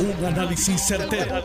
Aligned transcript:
Un 0.00 0.24
análisis 0.24 0.80
certero, 0.80 1.42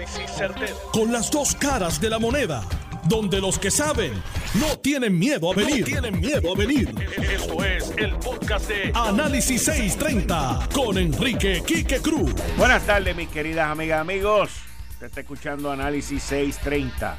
Con 0.91 1.11
las 1.11 1.31
dos 1.31 1.55
caras 1.55 1.99
de 1.99 2.07
la 2.07 2.19
moneda. 2.19 2.63
Donde 3.05 3.41
los 3.41 3.57
que 3.57 3.71
saben 3.71 4.13
no 4.59 4.77
tienen 4.77 5.17
miedo 5.17 5.51
a 5.51 5.55
venir. 5.55 5.83
tienen 5.83 6.19
miedo 6.19 6.53
a 6.53 6.55
venir. 6.55 6.93
Esto 7.17 7.63
es 7.65 7.91
el 7.97 8.13
podcast 8.17 8.67
de 8.69 8.91
Análisis 8.93 9.63
630 9.63 10.69
con 10.71 10.99
Enrique 10.99 11.63
Quique 11.65 11.99
Cruz. 11.99 12.31
Buenas 12.55 12.85
tardes, 12.85 13.15
mis 13.15 13.27
queridas 13.29 13.71
amigas, 13.71 14.01
amigos. 14.01 14.51
Usted 14.91 15.07
está 15.07 15.21
escuchando 15.21 15.71
Análisis 15.71 16.21
630. 16.21 17.17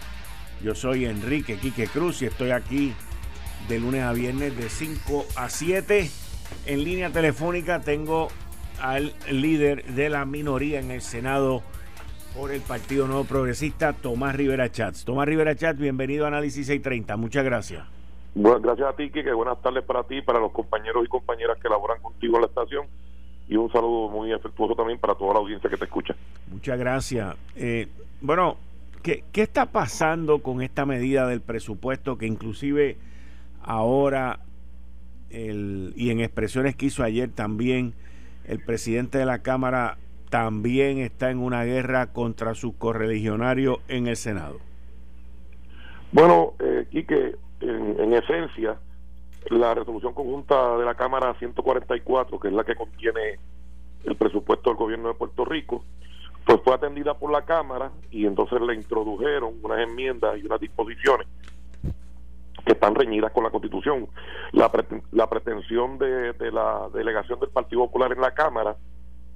Yo 0.62 0.76
soy 0.76 1.04
Enrique 1.04 1.58
Quique 1.58 1.88
Cruz 1.88 2.22
y 2.22 2.26
estoy 2.26 2.52
aquí 2.52 2.94
de 3.68 3.80
lunes 3.80 4.04
a 4.04 4.12
viernes 4.12 4.56
de 4.56 4.70
5 4.70 5.26
a 5.34 5.50
7. 5.50 6.08
En 6.66 6.84
línea 6.84 7.10
telefónica 7.10 7.80
tengo 7.80 8.28
al 8.80 9.12
líder 9.30 9.84
de 9.84 10.10
la 10.10 10.24
minoría 10.24 10.80
en 10.80 10.90
el 10.90 11.00
Senado 11.00 11.62
por 12.36 12.50
el 12.50 12.60
Partido 12.60 13.06
Nuevo 13.06 13.24
Progresista, 13.24 13.92
Tomás 13.92 14.34
Rivera 14.34 14.70
Chats. 14.70 15.04
Tomás 15.04 15.26
Rivera 15.26 15.54
Chats, 15.54 15.78
bienvenido 15.78 16.24
a 16.24 16.28
Análisis 16.28 16.66
630. 16.66 17.16
Muchas 17.16 17.44
gracias. 17.44 17.86
Bueno, 18.34 18.60
gracias 18.60 18.88
a 18.88 18.96
ti, 18.96 19.10
que 19.10 19.32
buenas 19.32 19.60
tardes 19.62 19.84
para 19.84 20.02
ti, 20.02 20.20
para 20.20 20.40
los 20.40 20.50
compañeros 20.50 21.04
y 21.04 21.08
compañeras 21.08 21.58
que 21.62 21.68
laboran 21.68 22.02
contigo 22.02 22.36
en 22.36 22.40
la 22.42 22.48
estación 22.48 22.86
y 23.48 23.56
un 23.56 23.70
saludo 23.70 24.08
muy 24.08 24.32
afectuoso 24.32 24.74
también 24.74 24.98
para 24.98 25.14
toda 25.14 25.34
la 25.34 25.40
audiencia 25.40 25.70
que 25.70 25.76
te 25.76 25.84
escucha. 25.84 26.14
Muchas 26.50 26.78
gracias. 26.78 27.36
Eh, 27.54 27.88
bueno, 28.20 28.56
¿qué, 29.02 29.22
¿qué 29.32 29.42
está 29.42 29.66
pasando 29.66 30.40
con 30.40 30.62
esta 30.62 30.86
medida 30.86 31.28
del 31.28 31.40
presupuesto 31.40 32.18
que 32.18 32.26
inclusive 32.26 32.96
ahora 33.62 34.40
el, 35.30 35.92
y 35.96 36.10
en 36.10 36.20
expresiones 36.20 36.76
que 36.76 36.86
hizo 36.86 37.02
ayer 37.02 37.30
también 37.30 37.94
el 38.46 38.62
presidente 38.64 39.18
de 39.18 39.26
la 39.26 39.40
Cámara 39.40 39.98
también 40.30 40.98
está 40.98 41.30
en 41.30 41.38
una 41.38 41.64
guerra 41.64 42.12
contra 42.12 42.54
sus 42.54 42.74
correligionarios 42.74 43.78
en 43.88 44.06
el 44.06 44.16
Senado. 44.16 44.58
Bueno, 46.12 46.54
eh, 46.58 46.86
Quique, 46.90 47.36
en, 47.60 48.00
en, 48.00 48.12
esencia, 48.14 48.78
la 49.50 49.74
resolución 49.74 50.14
conjunta 50.14 50.76
de 50.76 50.84
la 50.84 50.94
Cámara 50.94 51.34
144, 51.38 52.38
que 52.38 52.48
es 52.48 52.54
la 52.54 52.64
que 52.64 52.74
contiene 52.74 53.38
el 54.04 54.16
presupuesto 54.16 54.70
del 54.70 54.76
gobierno 54.76 55.08
de 55.08 55.14
Puerto 55.14 55.44
Rico, 55.44 55.84
pues 56.44 56.60
fue 56.62 56.74
atendida 56.74 57.14
por 57.14 57.32
la 57.32 57.42
Cámara 57.42 57.90
y 58.10 58.26
entonces 58.26 58.60
le 58.60 58.74
introdujeron 58.74 59.54
unas 59.62 59.80
enmiendas 59.80 60.38
y 60.38 60.46
unas 60.46 60.60
disposiciones 60.60 61.26
que 62.64 62.72
están 62.72 62.94
reñidas 62.94 63.32
con 63.32 63.44
la 63.44 63.50
Constitución. 63.50 64.08
La, 64.52 64.70
la 65.12 65.28
pretensión 65.28 65.98
de, 65.98 66.32
de, 66.32 66.50
la 66.50 66.88
delegación 66.92 67.38
del 67.40 67.50
Partido 67.50 67.82
Popular 67.82 68.12
en 68.12 68.20
la 68.20 68.32
Cámara 68.32 68.76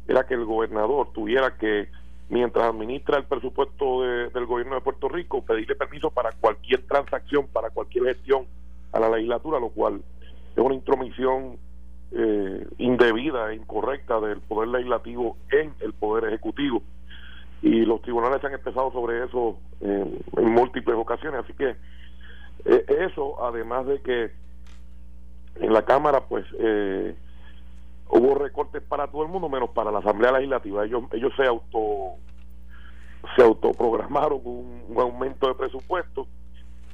era 0.07 0.27
que 0.27 0.35
el 0.35 0.45
gobernador 0.45 1.13
tuviera 1.13 1.57
que, 1.57 1.89
mientras 2.31 2.65
administra 2.65 3.19
el 3.19 3.25
presupuesto 3.25 4.03
del 4.03 4.47
gobierno 4.47 4.75
de 4.75 4.81
Puerto 4.81 5.09
Rico, 5.09 5.45
pedirle 5.45 5.75
permiso 5.75 6.11
para 6.11 6.33
cualquier 6.33 6.87
transacción, 6.87 7.47
para 7.49 7.71
cualquier 7.71 8.05
gestión 8.05 8.47
a 8.93 9.01
la 9.01 9.11
legislatura, 9.11 9.61
lo 9.61 9.69
cual 9.69 10.01
es 10.57 10.63
una 10.63 10.75
intromisión 10.75 11.59
eh, 12.13 12.67
indebida 12.79 13.53
e 13.53 13.57
incorrecta 13.57 14.19
del 14.21 14.41
poder 14.41 14.69
legislativo 14.69 15.37
en 15.51 15.75
el 15.81 15.93
poder 15.93 16.25
ejecutivo. 16.25 16.83
Y 17.61 17.85
los 17.85 18.01
tribunales 18.01 18.43
han 18.45 18.55
empezado 18.55 18.91
sobre 18.93 19.25
eso 19.25 19.59
en 19.81 20.19
múltiples 20.35 20.97
ocasiones, 20.97 21.41
así 21.45 21.53
que 21.53 21.77
eh, 22.69 22.85
eso, 23.11 23.43
además 23.45 23.87
de 23.87 24.01
que 24.01 24.31
en 25.57 25.73
la 25.73 25.85
Cámara, 25.85 26.21
pues 26.29 26.45
eh, 26.59 27.17
hubo 28.11 28.35
recortes 28.37 28.83
para 28.83 29.09
todo 29.09 29.23
el 29.23 29.29
mundo, 29.29 29.49
menos 29.49 29.71
para 29.71 29.91
la 29.91 29.99
Asamblea 29.99 30.33
Legislativa. 30.33 30.85
Ellos, 30.85 31.05
ellos 31.13 31.33
se 31.37 31.47
auto 31.47 32.15
se 33.37 33.43
autoprogramaron 33.43 34.41
un, 34.45 34.85
un 34.89 35.01
aumento 35.01 35.49
de 35.49 35.55
presupuesto 35.55 36.29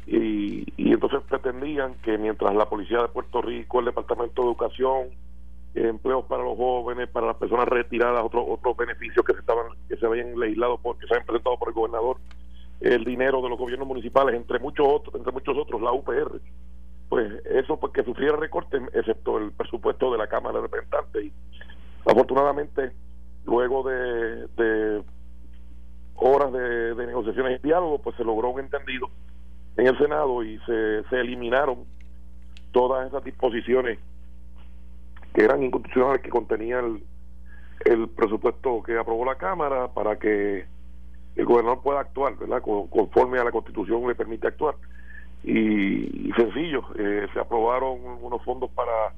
y, 0.06 0.64
y 0.76 0.92
entonces 0.92 1.20
pretendían 1.28 1.94
que 2.02 2.16
mientras 2.18 2.54
la 2.54 2.68
Policía 2.68 3.02
de 3.02 3.08
Puerto 3.08 3.42
Rico, 3.42 3.78
el 3.78 3.86
Departamento 3.86 4.42
de 4.42 4.48
Educación, 4.48 5.08
empleos 5.74 6.24
para 6.26 6.44
los 6.44 6.56
jóvenes, 6.56 7.08
para 7.08 7.26
las 7.26 7.36
personas 7.36 7.66
retiradas, 7.68 8.22
otros 8.22 8.44
otros 8.48 8.76
beneficios 8.76 9.24
que 9.24 9.32
se 9.32 9.40
estaban 9.40 9.66
que 9.88 9.96
se 9.96 10.06
habían 10.06 10.38
legislado 10.38 10.78
porque 10.78 11.06
se 11.06 11.14
habían 11.14 11.26
presentado 11.26 11.58
por 11.58 11.68
el 11.68 11.74
gobernador 11.74 12.16
el 12.84 13.02
dinero 13.02 13.40
de 13.40 13.48
los 13.48 13.58
gobiernos 13.58 13.88
municipales, 13.88 14.34
entre 14.34 14.58
muchos 14.58 14.86
otros, 14.86 15.14
entre 15.14 15.32
muchos 15.32 15.56
otros, 15.56 15.80
la 15.80 15.92
UPR. 15.92 16.38
Pues 17.08 17.32
eso 17.46 17.80
porque 17.80 18.02
que 18.02 18.06
sufriera 18.06 18.36
recortes, 18.36 18.82
excepto 18.92 19.38
el 19.38 19.52
presupuesto 19.52 20.12
de 20.12 20.18
la 20.18 20.26
Cámara 20.26 20.56
de 20.56 20.62
Representantes. 20.62 21.24
Y 21.24 21.32
afortunadamente, 22.04 22.92
luego 23.46 23.84
de, 23.84 24.46
de 24.48 25.02
horas 26.16 26.52
de, 26.52 26.94
de, 26.94 27.06
negociaciones 27.06 27.58
y 27.58 27.66
diálogo, 27.66 28.02
pues 28.02 28.16
se 28.16 28.24
logró 28.24 28.50
un 28.50 28.60
entendido 28.60 29.08
en 29.78 29.86
el 29.86 29.96
Senado 29.96 30.42
y 30.42 30.58
se, 30.66 31.04
se 31.04 31.20
eliminaron 31.20 31.86
todas 32.72 33.08
esas 33.08 33.24
disposiciones 33.24 33.98
que 35.32 35.42
eran 35.42 35.62
inconstitucionales 35.62 36.20
que 36.20 36.28
contenían 36.28 36.84
el, 37.86 37.92
el 37.92 38.08
presupuesto 38.10 38.82
que 38.82 38.98
aprobó 38.98 39.24
la 39.24 39.36
Cámara 39.36 39.88
para 39.88 40.18
que 40.18 40.66
el 41.36 41.44
gobernador 41.44 41.82
pueda 41.82 42.00
actuar, 42.00 42.36
¿verdad? 42.36 42.62
Conforme 42.62 43.38
a 43.38 43.44
la 43.44 43.50
constitución 43.50 44.06
le 44.06 44.14
permite 44.14 44.46
actuar. 44.46 44.76
Y, 45.42 46.32
sencillo, 46.36 46.84
eh, 46.96 47.26
se 47.32 47.38
aprobaron 47.38 47.98
unos 48.22 48.42
fondos 48.44 48.70
para, 48.70 49.12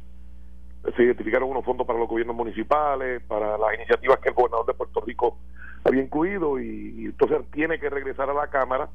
se 0.97 1.03
identificaron 1.05 1.51
unos 1.51 1.65
fondos 1.65 1.87
para 1.87 1.99
los 1.99 2.09
gobiernos 2.09 2.35
municipales, 2.35 3.23
para 3.29 3.57
las 3.57 3.75
iniciativas 3.75 4.19
que 4.19 4.31
el 4.31 4.35
gobernador 4.35 4.67
de 4.67 4.75
Puerto 4.75 5.01
Rico 5.03 5.39
había 5.85 6.03
incluido 6.03 6.59
y, 6.61 7.07
entonces 7.07 7.39
tiene 7.53 7.79
que 7.79 7.91
regresar 7.91 8.29
a 8.29 8.35
la 8.35 8.49
Cámara 8.49 8.89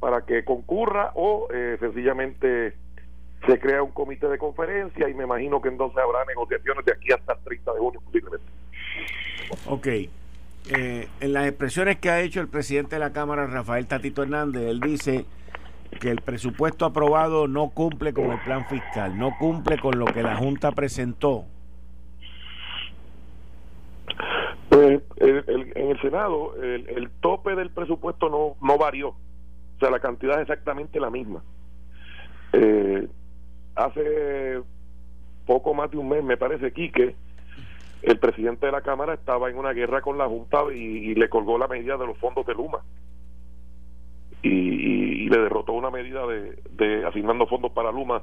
para 0.00 0.22
que 0.22 0.44
concurra 0.44 1.12
o 1.14 1.48
eh, 1.52 1.76
sencillamente 1.78 2.74
se 3.46 3.60
crea 3.60 3.82
un 3.82 3.92
comité 3.92 4.28
de 4.28 4.38
conferencia 4.38 5.08
y 5.08 5.14
me 5.14 5.24
imagino 5.24 5.60
que 5.60 5.68
entonces 5.68 5.98
habrá 5.98 6.24
negociaciones 6.24 6.84
de 6.84 6.92
aquí 6.92 7.12
hasta 7.12 7.34
el 7.34 7.38
30 7.44 7.74
de 7.74 7.78
junio 7.78 8.00
posiblemente. 8.04 8.46
Ok, 9.66 9.86
eh, 10.68 11.08
en 11.20 11.32
las 11.32 11.46
expresiones 11.46 11.98
que 11.98 12.10
ha 12.10 12.20
hecho 12.20 12.40
el 12.40 12.48
presidente 12.48 12.96
de 12.96 13.00
la 13.00 13.12
Cámara, 13.12 13.46
Rafael 13.46 13.86
Tatito 13.86 14.22
Hernández, 14.22 14.62
él 14.62 14.80
dice 14.80 15.24
que 16.00 16.10
el 16.10 16.20
presupuesto 16.20 16.84
aprobado 16.84 17.46
no 17.46 17.70
cumple 17.70 18.12
con 18.12 18.32
el 18.32 18.38
plan 18.40 18.66
fiscal, 18.66 19.16
no 19.16 19.36
cumple 19.38 19.78
con 19.78 19.98
lo 19.98 20.06
que 20.06 20.22
la 20.22 20.36
Junta 20.36 20.72
presentó. 20.72 21.44
Pues 24.68 25.00
en 25.18 25.90
el 25.90 26.00
Senado 26.00 26.54
el, 26.60 27.10
tope 27.20 27.54
del 27.54 27.70
presupuesto 27.70 28.28
no, 28.28 28.56
no 28.66 28.76
varió, 28.76 29.10
o 29.10 29.78
sea, 29.78 29.90
la 29.90 30.00
cantidad 30.00 30.36
es 30.36 30.42
exactamente 30.42 30.98
la 30.98 31.10
misma. 31.10 31.42
Eh, 32.52 33.06
hace 33.76 34.60
poco 35.46 35.74
más 35.74 35.90
de 35.90 35.98
un 35.98 36.08
mes, 36.08 36.24
me 36.24 36.36
parece, 36.36 36.72
Quique, 36.72 37.14
el 38.06 38.20
presidente 38.20 38.66
de 38.66 38.72
la 38.72 38.82
Cámara 38.82 39.14
estaba 39.14 39.50
en 39.50 39.58
una 39.58 39.72
guerra 39.72 40.00
con 40.00 40.16
la 40.16 40.28
Junta 40.28 40.62
y, 40.72 41.12
le 41.16 41.28
colgó 41.28 41.58
la 41.58 41.66
medida 41.66 41.96
de 41.96 42.06
los 42.06 42.16
fondos 42.18 42.46
de 42.46 42.54
Luma. 42.54 42.78
Y, 44.42 45.28
le 45.28 45.38
derrotó 45.38 45.72
una 45.72 45.90
medida 45.90 46.24
de, 46.24 47.04
asignando 47.04 47.48
fondos 47.48 47.72
para 47.72 47.90
Luma 47.90 48.22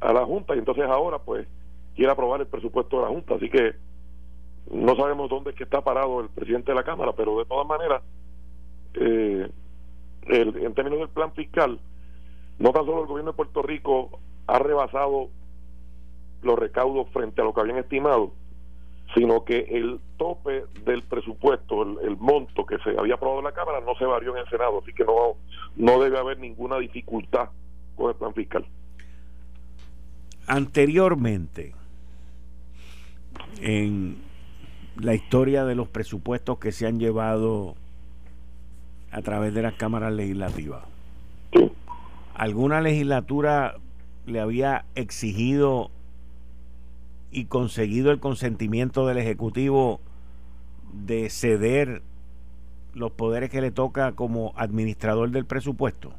a 0.00 0.12
la 0.12 0.24
Junta 0.24 0.56
y 0.56 0.58
entonces 0.58 0.84
ahora 0.84 1.20
pues 1.20 1.46
quiere 1.94 2.10
aprobar 2.10 2.40
el 2.40 2.48
presupuesto 2.48 2.96
de 2.96 3.02
la 3.04 3.08
Junta. 3.10 3.36
Así 3.36 3.48
que 3.48 3.76
no 4.72 4.96
sabemos 4.96 5.30
dónde 5.30 5.50
es 5.50 5.56
que 5.56 5.62
está 5.62 5.80
parado 5.80 6.20
el 6.20 6.28
presidente 6.30 6.72
de 6.72 6.76
la 6.76 6.82
Cámara, 6.82 7.12
pero 7.16 7.38
de 7.38 7.44
todas 7.44 7.68
maneras, 7.68 8.02
eh, 8.94 9.48
en 10.26 10.74
términos 10.74 10.98
del 10.98 11.08
plan 11.08 11.32
fiscal, 11.34 11.78
no 12.58 12.72
tan 12.72 12.84
solo 12.84 13.02
el 13.02 13.06
gobierno 13.06 13.30
de 13.30 13.36
Puerto 13.36 13.62
Rico 13.62 14.18
ha 14.48 14.58
rebasado 14.58 15.28
los 16.42 16.58
recaudos 16.58 17.08
frente 17.10 17.42
a 17.42 17.44
lo 17.44 17.54
que 17.54 17.60
habían 17.60 17.78
estimado, 17.78 18.32
sino 19.14 19.44
que 19.44 19.58
el 19.58 20.00
tope 20.16 20.64
del 20.84 21.02
presupuesto, 21.02 21.82
el, 21.82 22.16
monto 22.16 22.64
que 22.64 22.78
se 22.78 22.98
había 22.98 23.14
aprobado 23.14 23.40
en 23.40 23.46
la 23.46 23.52
Cámara, 23.52 23.80
no 23.80 23.94
se 23.96 24.04
varió 24.04 24.32
en 24.36 24.42
el 24.42 24.48
Senado, 24.48 24.80
así 24.82 24.92
que 24.92 25.04
no, 25.04 25.36
no 25.76 26.00
debe 26.00 26.18
haber 26.18 26.38
ninguna 26.38 26.78
dificultad 26.78 27.48
con 27.96 28.10
el 28.10 28.16
plan 28.16 28.34
fiscal. 28.34 28.64
Anteriormente, 30.46 31.74
en 33.60 34.18
la 34.96 35.14
historia 35.14 35.64
de 35.64 35.74
los 35.74 35.88
presupuestos 35.88 36.58
que 36.58 36.72
se 36.72 36.86
han 36.86 36.98
llevado 36.98 37.74
a 39.10 39.22
través 39.22 39.54
de 39.54 39.62
las 39.62 39.74
cámaras 39.74 40.12
legislativas, 40.12 40.84
¿alguna 42.34 42.80
legislatura 42.80 43.76
le 44.26 44.40
había 44.40 44.84
exigido 44.94 45.90
y 47.30 47.46
conseguido 47.46 48.10
el 48.10 48.20
consentimiento 48.20 49.06
del 49.06 49.18
Ejecutivo 49.18 50.00
de 50.92 51.30
ceder 51.30 52.02
los 52.94 53.12
poderes 53.12 53.50
que 53.50 53.60
le 53.60 53.70
toca 53.70 54.12
como 54.12 54.52
administrador 54.56 55.30
del 55.30 55.46
presupuesto? 55.46 56.12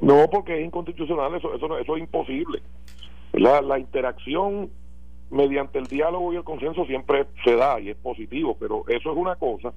No, 0.00 0.28
porque 0.30 0.58
es 0.58 0.66
inconstitucional, 0.66 1.34
eso, 1.34 1.54
eso, 1.54 1.78
eso 1.78 1.96
es 1.96 2.02
imposible. 2.02 2.62
La, 3.32 3.62
la 3.62 3.78
interacción 3.78 4.70
mediante 5.30 5.78
el 5.78 5.86
diálogo 5.86 6.32
y 6.32 6.36
el 6.36 6.44
consenso 6.44 6.84
siempre 6.86 7.26
se 7.44 7.56
da 7.56 7.80
y 7.80 7.90
es 7.90 7.96
positivo, 7.96 8.56
pero 8.58 8.84
eso 8.88 9.10
es 9.10 9.16
una 9.16 9.36
cosa 9.36 9.72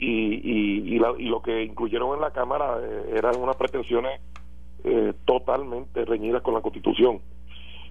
y, 0.00 0.96
y, 0.96 0.98
lo 0.98 1.42
que 1.42 1.62
incluyeron 1.62 2.14
en 2.14 2.20
la 2.22 2.30
Cámara 2.30 2.78
eh, 2.80 3.14
eran 3.16 3.36
unas 3.38 3.56
pretensiones 3.56 4.20
eh, 4.84 5.12
totalmente 5.26 6.04
reñidas 6.04 6.42
con 6.42 6.54
la 6.54 6.62
Constitución. 6.62 7.20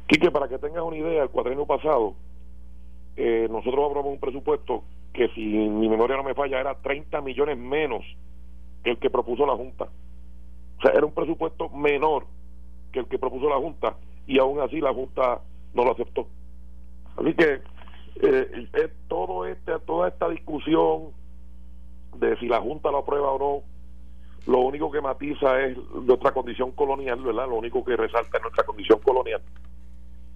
Quique, 0.09 0.31
para 0.31 0.47
que 0.47 0.57
tengas 0.57 0.81
una 0.81 0.97
idea, 0.97 1.21
el 1.21 1.29
cuadrenio 1.29 1.67
pasado, 1.67 2.15
eh, 3.15 3.47
nosotros 3.47 3.85
aprobamos 3.85 4.13
un 4.13 4.19
presupuesto 4.19 4.83
que, 5.13 5.29
si 5.35 5.41
mi 5.41 5.88
memoria 5.88 6.17
no 6.17 6.23
me 6.23 6.33
falla, 6.33 6.59
era 6.59 6.73
30 6.73 7.21
millones 7.21 7.59
menos 7.59 8.03
que 8.83 8.89
el 8.89 8.97
que 8.97 9.11
propuso 9.11 9.45
la 9.45 9.56
Junta. 9.56 9.88
O 10.79 10.81
sea, 10.81 10.94
era 10.94 11.06
un 11.06 11.13
presupuesto 11.13 11.69
menor 11.69 12.25
que 12.91 13.01
el 13.01 13.06
que 13.06 13.19
propuso 13.19 13.50
la 13.50 13.57
Junta 13.57 13.97
y 14.25 14.39
aún 14.39 14.59
así 14.59 14.81
la 14.81 14.91
Junta 14.91 15.41
no 15.75 15.85
lo 15.85 15.91
aceptó. 15.91 16.25
Así 17.15 17.35
que 17.35 17.61
eh, 18.23 18.89
todo 19.07 19.45
este, 19.45 19.77
toda 19.85 20.07
esta 20.07 20.27
discusión 20.27 21.11
de 22.17 22.35
si 22.38 22.47
la 22.47 22.59
Junta 22.61 22.89
lo 22.89 23.00
aprueba 23.00 23.31
o 23.33 23.38
no, 23.38 24.51
lo 24.51 24.61
único 24.61 24.89
que 24.89 25.01
matiza 25.01 25.61
es 25.61 25.77
nuestra 25.94 26.31
condición 26.31 26.71
colonial, 26.71 27.21
¿verdad? 27.21 27.47
Lo 27.47 27.57
único 27.57 27.85
que 27.85 27.95
resalta 27.95 28.38
es 28.38 28.41
nuestra 28.41 28.63
condición 28.63 29.00
colonial. 29.01 29.44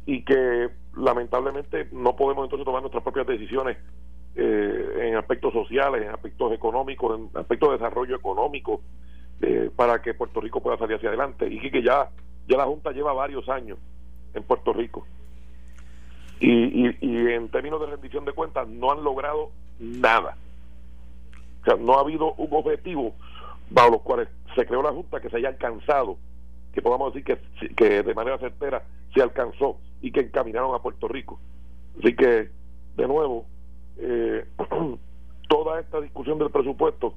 Y 0.06 0.24
que 0.24 0.70
lamentablemente 0.96 1.88
no 1.92 2.16
podemos 2.16 2.46
entonces 2.46 2.66
tomar 2.66 2.82
nuestras 2.82 3.04
propias 3.04 3.28
decisiones 3.28 3.78
eh, 4.36 5.08
en 5.10 5.16
aspectos 5.16 5.54
sociales, 5.54 6.04
en 6.04 6.10
aspectos 6.10 6.52
económicos, 6.54 7.20
en 7.20 7.30
aspectos 7.40 7.70
de 7.70 7.78
desarrollo 7.78 8.16
económico, 8.16 8.82
eh, 9.42 9.70
para 9.76 10.02
que 10.02 10.14
Puerto 10.14 10.42
Rico 10.42 10.62
pueda 10.62 10.78
salir 10.78 10.98
hacia 10.98 11.10
adelante. 11.10 11.48
Y 11.48 11.72
que 11.72 11.82
ya, 11.82 12.10
ya 12.48 12.58
la 12.58 12.66
Junta 12.66 12.92
lleva 12.92 13.14
varios 13.14 13.48
años 13.50 13.78
en 14.34 14.44
Puerto 14.44 14.74
Rico. 14.74 15.06
Y, 16.40 16.88
y, 16.88 16.98
y 17.00 17.32
en 17.32 17.50
términos 17.50 17.80
de 17.80 17.88
rendición 17.88 18.26
de 18.26 18.34
cuentas 18.34 18.68
no 18.68 18.92
han 18.92 19.04
logrado 19.04 19.52
nada. 19.80 20.36
O 21.62 21.66
sea, 21.66 21.76
no 21.76 21.98
ha 21.98 22.02
habido 22.02 22.34
un 22.34 22.50
objetivo 22.52 23.14
bajo 23.70 23.92
los 23.92 24.02
cuales 24.02 24.28
se 24.56 24.66
creó 24.66 24.84
la 24.84 24.92
Junta 24.92 25.20
que 25.20 25.30
se 25.30 25.38
haya 25.38 25.50
alcanzado, 25.50 26.18
que 26.74 26.82
podamos 26.82 27.14
decir 27.14 27.40
que, 27.60 27.76
que 27.76 28.04
de 28.04 28.14
manera 28.14 28.38
certera 28.38 28.84
se 29.14 29.22
alcanzó 29.22 29.78
y 30.04 30.12
que 30.12 30.20
encaminaron 30.20 30.76
a 30.76 30.80
Puerto 30.80 31.08
Rico. 31.08 31.40
Así 31.98 32.14
que, 32.14 32.50
de 32.98 33.08
nuevo, 33.08 33.46
eh, 33.98 34.46
toda 35.50 35.80
esta 35.80 36.02
discusión 36.02 36.38
del 36.38 36.52
presupuesto 36.52 37.16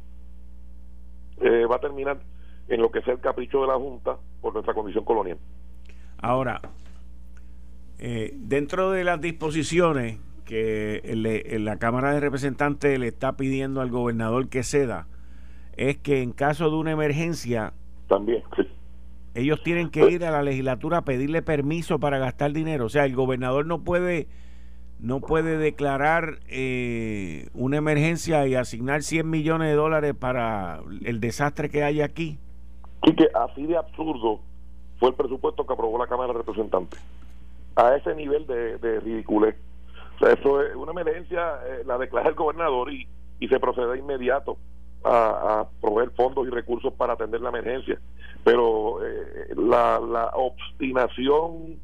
eh, 1.40 1.66
va 1.66 1.76
a 1.76 1.80
terminar 1.80 2.20
en 2.68 2.80
lo 2.80 2.90
que 2.92 3.02
sea 3.02 3.14
el 3.14 3.20
capricho 3.20 3.60
de 3.60 3.66
la 3.66 3.74
Junta 3.74 4.16
por 4.40 4.54
nuestra 4.54 4.72
condición 4.72 5.04
colonial. 5.04 5.38
Ahora, 6.18 6.60
eh, 7.98 8.32
dentro 8.34 8.92
de 8.92 9.02
las 9.02 9.20
disposiciones 9.20 10.20
que 10.44 11.02
la 11.58 11.78
Cámara 11.78 12.12
de 12.14 12.20
Representantes 12.20 13.00
le 13.00 13.08
está 13.08 13.36
pidiendo 13.36 13.80
al 13.80 13.90
gobernador 13.90 14.48
que 14.48 14.62
ceda 14.62 15.08
es 15.76 15.96
que 15.98 16.22
en 16.22 16.30
caso 16.30 16.70
de 16.70 16.76
una 16.76 16.92
emergencia 16.92 17.72
también 18.08 18.44
ellos 19.36 19.62
tienen 19.62 19.90
que 19.90 20.10
ir 20.10 20.24
a 20.24 20.30
la 20.30 20.42
legislatura 20.42 20.98
a 20.98 21.04
pedirle 21.04 21.42
permiso 21.42 21.98
para 21.98 22.18
gastar 22.18 22.52
dinero. 22.52 22.86
O 22.86 22.88
sea 22.88 23.04
el 23.04 23.14
gobernador 23.14 23.66
no 23.66 23.84
puede 23.84 24.28
no 24.98 25.20
puede 25.20 25.58
declarar 25.58 26.38
eh, 26.48 27.48
una 27.52 27.76
emergencia 27.76 28.46
y 28.46 28.54
asignar 28.54 29.02
100 29.02 29.28
millones 29.28 29.68
de 29.68 29.74
dólares 29.74 30.14
para 30.18 30.80
el 31.04 31.20
desastre 31.20 31.68
que 31.68 31.84
hay 31.84 32.00
aquí. 32.00 32.38
Y 33.02 33.14
que 33.14 33.28
así 33.34 33.66
de 33.66 33.76
absurdo 33.76 34.40
fue 34.98 35.10
el 35.10 35.14
presupuesto 35.14 35.66
que 35.66 35.72
aprobó 35.74 35.98
la 35.98 36.06
Cámara 36.06 36.32
de 36.32 36.38
Representantes. 36.38 36.98
A 37.76 37.94
ese 37.94 38.14
nivel 38.14 38.46
de, 38.46 38.78
de 38.78 39.00
ridiculez. 39.00 39.54
Eso 40.18 40.62
es 40.62 40.74
una 40.74 40.92
emergencia, 40.92 41.58
eh, 41.66 41.82
la 41.84 41.98
declara 41.98 42.30
el 42.30 42.34
gobernador 42.34 42.90
y, 42.90 43.06
y 43.38 43.48
se 43.48 43.60
procede 43.60 43.92
de 43.92 43.98
inmediato 43.98 44.56
a, 45.04 45.66
proveer 45.80 46.10
fondos 46.10 46.46
y 46.46 46.50
recursos 46.50 46.92
para 46.94 47.14
atender 47.14 47.40
la 47.40 47.50
emergencia. 47.50 47.98
Pero 48.44 49.04
eh, 49.04 49.54
la, 49.56 50.00
la 50.00 50.30
obstinación 50.34 51.78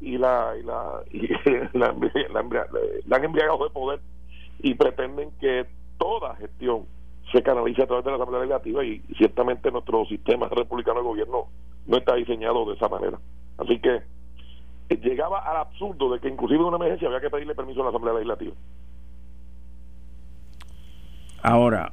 y 0.00 0.18
la, 0.18 0.54
y 0.58 0.62
la, 0.62 1.02
y 1.10 1.28
la, 1.78 1.94
la, 3.06 3.16
han 3.16 3.24
embriagado 3.24 3.64
de 3.64 3.70
poder 3.70 4.00
y 4.60 4.74
pretenden 4.74 5.30
que 5.40 5.66
toda 5.98 6.36
gestión 6.36 6.86
se 7.32 7.42
canalice 7.42 7.82
a 7.82 7.86
través 7.86 8.04
de 8.04 8.10
la 8.10 8.16
Asamblea 8.16 8.40
Legislativa 8.40 8.84
y 8.84 9.00
ciertamente 9.16 9.70
nuestro 9.70 10.04
sistema 10.06 10.48
republicano 10.48 11.00
de 11.00 11.06
gobierno 11.06 11.46
no 11.86 11.96
está 11.96 12.14
diseñado 12.14 12.64
de 12.66 12.74
esa 12.74 12.88
manera. 12.88 13.18
Así 13.58 13.78
que 13.80 14.02
llegaba 14.96 15.40
al 15.40 15.58
absurdo 15.58 16.12
de 16.12 16.20
que 16.20 16.28
inclusive 16.28 16.60
en 16.60 16.66
una 16.66 16.76
emergencia 16.76 17.08
había 17.08 17.20
que 17.20 17.30
pedirle 17.30 17.54
permiso 17.54 17.80
a 17.80 17.84
la 17.84 17.90
Asamblea 17.90 18.14
Legislativa. 18.14 18.54
Ahora, 21.42 21.92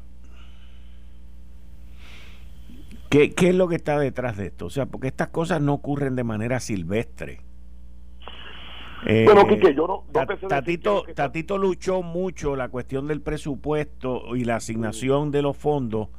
¿qué, 3.15 3.31
¿qué 3.33 3.49
es 3.49 3.55
lo 3.55 3.67
que 3.67 3.75
está 3.75 3.97
detrás 3.97 4.35
de 4.37 4.47
esto? 4.47 4.65
O 4.65 4.69
sea, 4.69 4.85
porque 4.85 5.07
estas 5.07 5.29
cosas 5.29 5.61
no 5.61 5.73
ocurren 5.73 6.15
de 6.15 6.23
manera 6.23 6.59
silvestre. 6.59 7.39
bueno, 9.05 9.41
eh, 9.49 9.73
yo 9.75 9.87
no, 9.87 10.03
Tatito, 10.49 11.05
Tatito 11.15 11.57
luchó 11.57 12.01
mucho 12.01 12.55
la 12.55 12.67
cuestión 12.69 13.07
del 13.07 13.21
presupuesto 13.21 14.35
y 14.35 14.43
la 14.43 14.57
asignación 14.57 15.31
de 15.31 15.41
los 15.41 15.55
fondos 15.55 16.09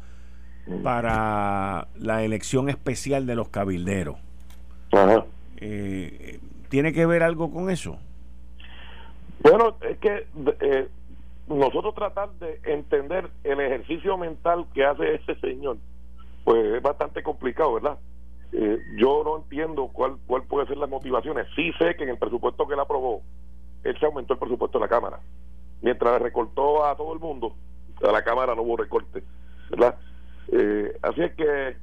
mm. 0.67 0.83
para 0.83 1.89
la 1.97 2.25
elección 2.25 2.71
especial 2.71 3.27
de 3.27 3.35
los 3.35 3.51
cabilderos. 3.51 4.17
Ajá. 4.93 5.27
Eh, 5.59 6.41
¿Tiene 6.71 6.93
que 6.93 7.05
ver 7.05 7.23
algo 7.23 7.51
con 7.51 7.69
eso? 7.69 7.99
Bueno, 9.41 9.77
es 9.83 9.99
que 9.99 10.27
eh, 10.61 10.89
nosotros 11.49 11.95
tratar 11.95 12.31
de 12.41 12.59
entender 12.65 13.29
el 13.45 13.61
ejercicio 13.61 14.17
mental 14.17 14.67
que 14.75 14.85
hace 14.85 15.17
ese 15.17 15.35
señor, 15.41 15.77
pues 16.47 16.77
es 16.77 16.83
bastante 16.83 17.23
complicado, 17.23 17.75
¿verdad? 17.75 17.99
Eh, 18.53 18.79
yo 18.97 19.23
no 19.23 19.37
entiendo 19.37 19.91
cuál, 19.93 20.17
cuál 20.27 20.45
puede 20.45 20.67
ser 20.67 20.79
las 20.79 20.89
motivaciones. 20.89 21.47
Sí 21.55 21.73
sé 21.79 21.95
que 21.97 22.05
en 22.05 22.11
el 22.11 22.19
presupuesto 22.19 22.67
que 22.67 22.73
él 22.73 22.81
aprobó, 22.81 23.21
él 23.85 23.99
se 24.01 24.07
aumentó 24.07 24.33
el 24.33 24.39
presupuesto 24.39 24.79
de 24.79 24.85
la 24.85 24.89
Cámara. 24.89 25.21
Mientras 25.83 26.15
le 26.15 26.19
recortó 26.21 26.87
a 26.87 26.97
todo 26.97 27.13
el 27.13 27.19
mundo, 27.19 27.55
a 28.03 28.11
la 28.11 28.23
Cámara 28.23 28.55
no 28.55 28.63
hubo 28.63 28.79
recorte, 28.79 29.23
¿verdad? 29.69 29.97
Eh, 30.51 30.97
así 31.03 31.21
es 31.21 31.35
que 31.35 31.77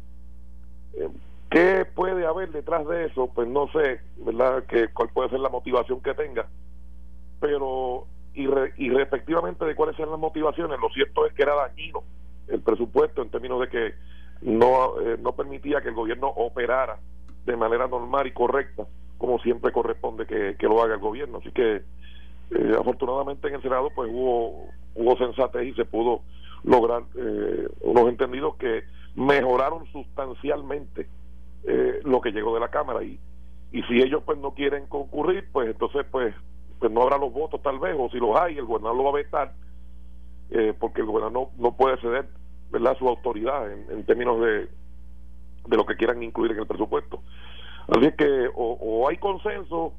¿Qué 1.54 1.86
puede 1.86 2.26
haber 2.26 2.52
detrás 2.52 2.88
de 2.88 3.06
eso? 3.06 3.28
Pues 3.28 3.48
no 3.48 3.68
sé, 3.72 4.02
¿verdad? 4.18 4.64
Que, 4.64 4.88
¿Cuál 4.88 5.10
puede 5.10 5.30
ser 5.30 5.40
la 5.40 5.50
motivación 5.50 6.02
que 6.02 6.16
tenga? 6.16 6.48
Pero, 7.40 8.08
y, 8.34 8.48
respectivamente 8.48 9.64
de 9.64 9.76
cuáles 9.76 9.96
son 9.96 10.10
las 10.10 10.20
motivaciones, 10.20 10.80
lo 10.80 10.90
cierto 10.90 11.28
es 11.28 11.34
que 11.34 11.44
era 11.44 11.54
dañino 11.54 12.02
el 12.48 12.60
presupuesto 12.62 13.22
en 13.22 13.30
términos 13.30 13.60
de 13.62 13.70
que 13.70 13.94
no, 14.44 15.00
eh, 15.02 15.18
no 15.22 15.34
permitía 15.34 15.82
que 15.82 15.90
el 15.90 15.96
gobierno 15.96 16.28
operara 16.28 17.00
de 17.46 17.58
manera 17.58 17.88
normal 17.88 18.28
y 18.28 18.32
correcta, 18.32 18.86
como 19.18 19.40
siempre 19.40 19.72
corresponde 19.72 20.26
que, 20.26 20.56
lo 20.68 20.82
haga 20.82 20.96
el 20.96 21.00
gobierno. 21.00 21.40
Así 21.40 21.52
que, 21.52 21.82
eh, 22.52 22.76
afortunadamente 22.80 23.48
en 23.48 23.56
el 23.56 23.62
Senado, 23.62 23.90
pues 23.96 24.10
hubo, 24.12 24.68
hubo 24.96 25.18
sensatez 25.18 25.68
y 25.68 25.74
se 25.74 25.86
pudo 25.86 26.22
lograr 26.64 27.04
eh, 27.16 27.68
unos 27.82 28.10
entendidos 28.10 28.56
que 28.56 28.84
mejoraron 29.16 29.86
sustancialmente 29.92 31.08
eh, 31.66 32.00
lo 32.04 32.22
que 32.22 32.32
llegó 32.32 32.54
de 32.54 32.60
la 32.60 32.70
Cámara 32.70 33.04
y, 33.04 33.20
y 33.72 33.84
si 33.84 34.02
ellos 34.02 34.24
pues 34.26 34.38
no 34.40 34.54
quieren 34.54 34.88
concurrir 34.88 35.48
pues 35.52 35.70
entonces 35.70 36.06
pues 36.10 36.34
pues 36.80 36.92
no 36.92 37.04
habrá 37.04 37.18
los 37.18 37.32
votos 37.32 37.62
tal 37.62 37.80
vez 37.80 37.96
o 37.98 38.10
si 38.10 38.18
los 38.18 38.38
hay 38.38 38.58
el 38.58 38.66
gobernador 38.66 38.98
lo 38.98 39.04
va 39.04 39.10
a 39.12 39.14
vetar 39.14 39.54
eh, 40.50 40.74
porque 40.78 41.02
el 41.02 41.08
gobernador 41.08 41.52
no, 41.58 41.64
no 41.64 41.76
puede 41.76 41.98
ceder 41.98 42.28
verdad 42.74 42.98
su 42.98 43.08
autoridad 43.08 43.72
en, 43.72 44.04
términos 44.06 44.42
de, 44.42 44.68
de 45.68 45.78
lo 45.78 45.86
que 45.86 45.96
quieran 45.96 46.22
incluir 46.22 46.52
en 46.52 46.60
el 46.60 46.68
presupuesto 46.68 47.22
así 47.88 48.12
que 48.18 48.50
o, 48.54 49.08
hay 49.08 49.18
consenso 49.18 49.94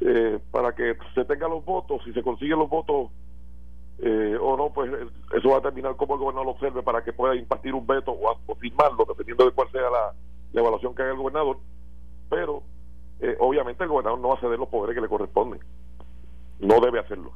eh, 0.00 0.38
para 0.50 0.74
que 0.74 0.96
se 1.14 1.24
tengan 1.26 1.50
los 1.50 1.64
votos 1.64 2.02
si 2.04 2.12
se 2.14 2.22
consiguen 2.22 2.58
los 2.58 2.70
votos 2.70 3.10
o 4.40 4.56
no, 4.58 4.70
pues 4.74 4.92
eso 5.34 5.48
va 5.48 5.58
a 5.58 5.62
terminar 5.62 5.96
como 5.96 6.14
el 6.14 6.20
gobernador 6.20 6.46
lo 6.46 6.52
observe 6.52 6.82
para 6.82 7.02
que 7.02 7.14
pueda 7.14 7.34
impartir 7.34 7.74
un 7.74 7.86
veto 7.86 8.12
o, 8.12 8.38
o 8.46 8.54
firmarlo, 8.56 9.06
dependiendo 9.06 9.46
de 9.46 9.52
cuál 9.52 9.70
sea 9.72 9.88
la, 9.90 10.12
la 10.52 10.60
evaluación 10.60 10.94
que 10.94 11.02
haga 11.02 11.12
el 11.12 11.18
gobernador, 11.18 11.58
pero 12.28 12.62
eh, 13.20 13.36
obviamente 13.40 13.84
el 13.84 13.90
gobernador 13.90 14.18
no 14.18 14.28
va 14.28 14.34
a 14.34 14.40
ceder 14.40 14.58
los 14.58 14.68
poderes 14.68 14.94
que 14.94 15.00
le 15.00 15.08
corresponden. 15.08 15.60
No 16.60 16.80
debe 16.80 17.00
hacerlo. 17.00 17.32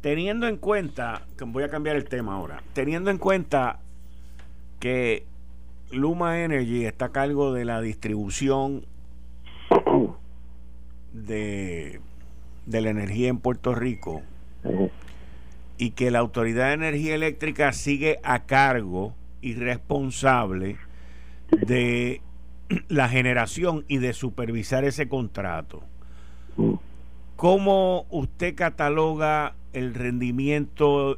Teniendo 0.00 0.46
en 0.46 0.58
cuenta, 0.58 1.26
voy 1.46 1.64
a 1.64 1.68
cambiar 1.68 1.96
el 1.96 2.08
tema 2.08 2.36
ahora, 2.36 2.62
teniendo 2.72 3.10
en 3.10 3.18
cuenta 3.18 3.80
que 4.78 5.24
Luma 5.90 6.40
Energy 6.40 6.84
está 6.84 7.06
a 7.06 7.12
cargo 7.12 7.52
de 7.52 7.64
la 7.64 7.80
distribución 7.80 8.84
de, 11.12 12.00
de 12.66 12.80
la 12.80 12.90
energía 12.90 13.28
en 13.28 13.38
Puerto 13.38 13.74
Rico 13.74 14.22
y 15.78 15.90
que 15.90 16.10
la 16.10 16.18
Autoridad 16.18 16.68
de 16.68 16.74
Energía 16.74 17.14
Eléctrica 17.14 17.72
sigue 17.72 18.18
a 18.22 18.44
cargo 18.44 19.14
y 19.40 19.54
responsable 19.54 20.76
de 21.50 22.20
la 22.88 23.08
generación 23.08 23.84
y 23.88 23.98
de 23.98 24.12
supervisar 24.12 24.84
ese 24.84 25.08
contrato. 25.08 25.82
¿Cómo 27.36 28.06
usted 28.10 28.54
cataloga 28.56 29.54
el 29.72 29.94
rendimiento 29.94 31.16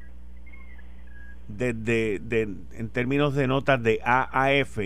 desde 1.56 2.16
en 2.16 2.88
términos 2.90 3.34
de 3.34 3.46
notas 3.46 3.82
de 3.82 4.00
AAF 4.04 4.78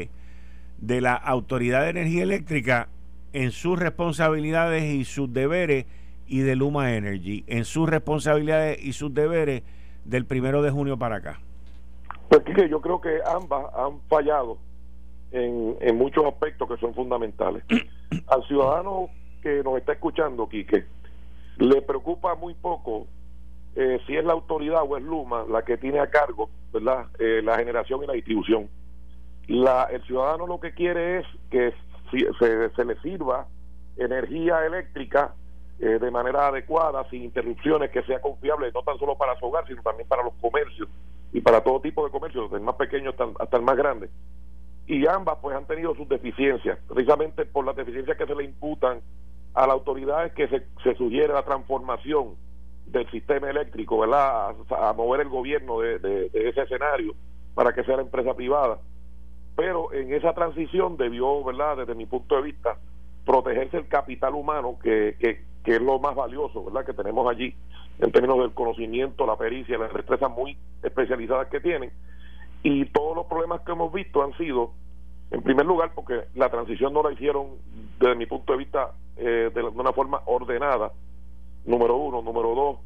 de 0.79 1.01
la 1.01 1.15
Autoridad 1.15 1.83
de 1.83 1.91
Energía 1.91 2.23
Eléctrica 2.23 2.89
en 3.33 3.51
sus 3.51 3.79
responsabilidades 3.79 4.85
y 4.85 5.05
sus 5.05 5.33
deberes 5.33 5.87
y 6.27 6.41
de 6.41 6.57
Luma 6.57 6.95
Energy 6.95 7.45
en 7.47 7.65
sus 7.65 7.89
responsabilidades 7.89 8.83
y 8.83 8.93
sus 8.93 9.13
deberes 9.13 9.63
del 10.05 10.27
primero 10.27 10.63
de 10.63 10.71
junio 10.71 10.99
para 10.99 11.17
acá? 11.17 11.41
Pues 12.29 12.43
que 12.43 12.69
yo 12.69 12.81
creo 12.81 13.01
que 13.01 13.21
ambas 13.27 13.67
han 13.75 14.01
fallado 14.09 14.59
en, 15.33 15.77
en 15.81 15.97
muchos 15.97 16.25
aspectos 16.25 16.69
que 16.69 16.77
son 16.79 16.95
fundamentales. 16.95 17.65
Al 18.29 18.47
ciudadano 18.47 19.09
que 19.43 19.63
nos 19.63 19.77
está 19.79 19.93
escuchando, 19.93 20.49
Quique, 20.49 20.85
le 21.59 21.83
preocupa 21.83 22.35
muy 22.35 22.55
poco 22.55 23.07
eh, 23.77 24.01
si 24.07 24.17
es 24.17 24.25
la 24.25 24.33
autoridad 24.33 24.83
o 24.89 24.97
es 24.97 25.03
Luma 25.03 25.45
la 25.49 25.63
que 25.63 25.77
tiene 25.77 25.99
a 25.99 26.09
cargo 26.09 26.51
verdad 26.73 27.07
eh, 27.19 27.41
la 27.43 27.57
generación 27.57 28.03
y 28.03 28.07
la 28.07 28.13
distribución. 28.15 28.69
La, 29.47 29.85
el 29.85 30.03
ciudadano 30.05 30.47
lo 30.47 30.61
que 30.61 30.73
quiere 30.73 31.19
es 31.19 31.27
que 31.51 31.73
se, 32.11 32.71
se 32.75 32.85
le 32.85 32.97
sirva 33.01 33.47
energía 33.97 34.65
eléctrica 34.65 35.35
eh, 35.81 35.99
de 35.99 36.11
manera 36.11 36.49
adecuada, 36.49 37.09
sin 37.11 37.25
interrupciones, 37.25 37.91
que 37.91 38.03
sea 38.05 38.21
confiable, 38.21 38.71
no 38.73 38.83
tan 38.83 38.97
solo 38.99 39.17
para 39.17 39.37
su 39.39 39.47
hogar, 39.47 39.67
sino 39.67 39.83
también 39.83 40.09
para 40.09 40.23
los 40.23 40.35
comercios 40.35 40.89
y 41.33 41.41
para 41.41 41.63
todo 41.63 41.81
tipo 41.81 42.05
de 42.05 42.13
comercios, 42.13 42.45
desde 42.45 42.59
el 42.59 42.63
más 42.63 42.77
pequeño 42.77 43.11
hasta, 43.11 43.27
hasta 43.41 43.57
el 43.57 43.65
más 43.65 43.77
grande. 43.77 44.09
Y 44.87 45.07
ambas 45.07 45.39
pues 45.43 45.57
han 45.57 45.67
tenido 45.67 45.95
sus 45.97 46.09
deficiencias, 46.09 46.79
precisamente 46.89 47.45
por 47.45 47.65
las 47.65 47.75
deficiencias 47.75 48.17
que 48.17 48.27
se 48.27 48.35
le 48.35 48.45
imputan 48.45 49.01
a 49.55 49.67
la 49.67 49.73
autoridad 49.73 50.27
es 50.27 50.33
que 50.33 50.49
se, 50.49 50.65
se 50.83 50.95
sugiere 50.95 51.33
la 51.33 51.45
transformación 51.45 52.37
del 52.95 53.11
sistema 53.11 53.51
eléctrico, 53.51 53.99
¿verdad? 53.99 54.55
A, 54.71 54.93
mover 54.93 55.23
el 55.23 55.29
gobierno 55.29 55.81
de, 55.81 55.99
de, 55.99 56.31
ese 56.33 56.63
escenario 56.63 57.15
para 57.55 57.73
que 57.75 57.85
sea 57.85 57.97
la 57.97 58.03
empresa 58.03 58.35
privada. 58.35 58.79
Pero 59.57 59.93
en 59.93 60.15
esa 60.15 60.33
transición 60.33 60.97
debió, 60.97 61.43
¿verdad? 61.45 61.79
Desde 61.79 61.95
mi 61.95 62.07
punto 62.07 62.37
de 62.37 62.43
vista, 62.43 62.79
protegerse 63.27 63.77
el 63.77 63.89
capital 63.89 64.35
humano, 64.35 64.79
que, 64.83 65.17
que, 65.19 65.45
que 65.65 65.77
es 65.77 65.83
lo 65.83 65.99
más 65.99 66.15
valioso, 66.15 66.65
¿verdad? 66.65 66.87
Que 66.87 66.95
tenemos 66.95 67.29
allí 67.29 67.55
en 67.99 68.13
términos 68.13 68.39
del 68.39 68.53
conocimiento, 68.53 69.27
la 69.27 69.37
pericia, 69.37 69.77
las 69.77 69.93
destrezas 69.93 70.31
muy 70.31 70.57
especializadas 70.83 71.49
que 71.49 71.61
tienen. 71.61 71.91
Y 72.63 72.87
todos 72.87 73.17
los 73.17 73.27
problemas 73.27 73.61
que 73.63 73.73
hemos 73.73 73.93
visto 73.93 74.23
han 74.23 74.37
sido, 74.37 74.73
en 75.33 75.43
primer 75.43 75.67
lugar, 75.67 75.93
porque 75.95 76.25
la 76.35 76.49
transición 76.49 76.93
no 76.93 77.03
la 77.03 77.13
hicieron, 77.13 77.49
desde 77.99 78.15
mi 78.15 78.27
punto 78.27 78.53
de 78.53 78.59
vista, 78.59 78.93
eh, 79.17 79.51
de 79.53 79.63
una 79.63 79.93
forma 79.93 80.21
ordenada, 80.27 80.93
número 81.65 81.97
uno. 81.97 82.23
Número 82.23 82.55
dos, 82.55 82.79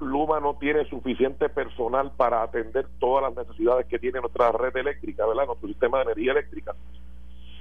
Luma 0.00 0.40
no 0.40 0.56
tiene 0.56 0.84
suficiente 0.86 1.48
personal 1.48 2.12
para 2.16 2.42
atender 2.42 2.86
todas 2.98 3.22
las 3.24 3.46
necesidades 3.46 3.86
que 3.86 3.98
tiene 3.98 4.20
nuestra 4.20 4.52
red 4.52 4.76
eléctrica, 4.76 5.26
¿verdad? 5.26 5.46
Nuestro 5.46 5.68
sistema 5.68 5.98
de 5.98 6.04
energía 6.04 6.32
eléctrica. 6.32 6.74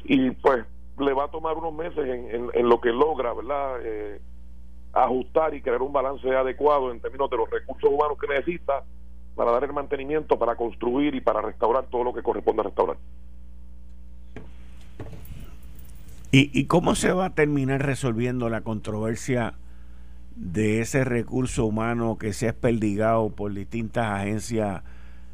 Y 0.03 0.31
pues 0.31 0.65
le 0.99 1.13
va 1.13 1.25
a 1.25 1.27
tomar 1.29 1.55
unos 1.57 1.73
meses 1.73 2.05
en, 2.05 2.49
en, 2.53 2.69
lo 2.69 2.79
que 2.79 2.89
logra, 2.89 3.33
¿verdad? 3.33 3.79
Eh, 3.83 4.21
ajustar 4.93 5.53
y 5.53 5.61
crear 5.61 5.81
un 5.81 5.91
balance 5.91 6.27
adecuado 6.29 6.91
en 6.91 6.99
términos 6.99 7.29
de 7.29 7.37
los 7.37 7.49
recursos 7.49 7.89
humanos 7.89 8.17
que 8.19 8.27
necesita 8.27 8.83
para 9.35 9.51
dar 9.51 9.63
el 9.65 9.73
mantenimiento, 9.73 10.39
para 10.39 10.55
construir 10.55 11.15
y 11.15 11.21
para 11.21 11.41
restaurar 11.41 11.85
todo 11.87 12.05
lo 12.05 12.13
que 12.13 12.23
corresponde 12.23 12.61
a 12.61 12.65
restaurar. 12.65 12.97
¿Y, 16.31 16.57
y 16.57 16.65
cómo 16.65 16.95
se 16.95 17.11
va 17.11 17.25
a 17.25 17.29
terminar 17.33 17.85
resolviendo 17.85 18.49
la 18.49 18.61
controversia 18.61 19.55
de 20.35 20.81
ese 20.81 21.03
recurso 21.03 21.65
humano 21.65 22.17
que 22.17 22.33
se 22.33 22.47
ha 22.47 22.49
esperdigado 22.49 23.29
por 23.29 23.53
distintas 23.53 24.05
agencias 24.05 24.83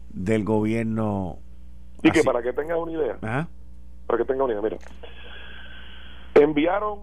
del 0.10 0.44
gobierno? 0.44 1.40
Y 2.04 2.12
que 2.12 2.24
para 2.24 2.42
que 2.42 2.54
tengas 2.54 2.78
una 2.78 2.92
idea, 2.92 3.48
para 4.08 4.18
que 4.18 4.26
tengas 4.26 4.46
una 4.46 4.54
idea, 4.54 4.62
mira, 4.62 4.78
enviaron 6.36 7.00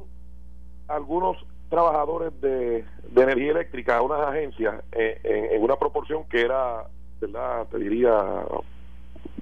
algunos 0.88 1.37
trabajadores 1.69 2.40
de, 2.40 2.85
energía 3.14 3.50
eléctrica 3.50 3.99
a 3.99 4.02
unas 4.02 4.21
agencias 4.21 4.83
eh, 4.93 5.50
en, 5.52 5.62
una 5.62 5.76
proporción 5.76 6.25
que 6.25 6.40
era, 6.40 6.87
¿verdad? 7.21 7.67
Te 7.69 7.78
diría 7.78 8.45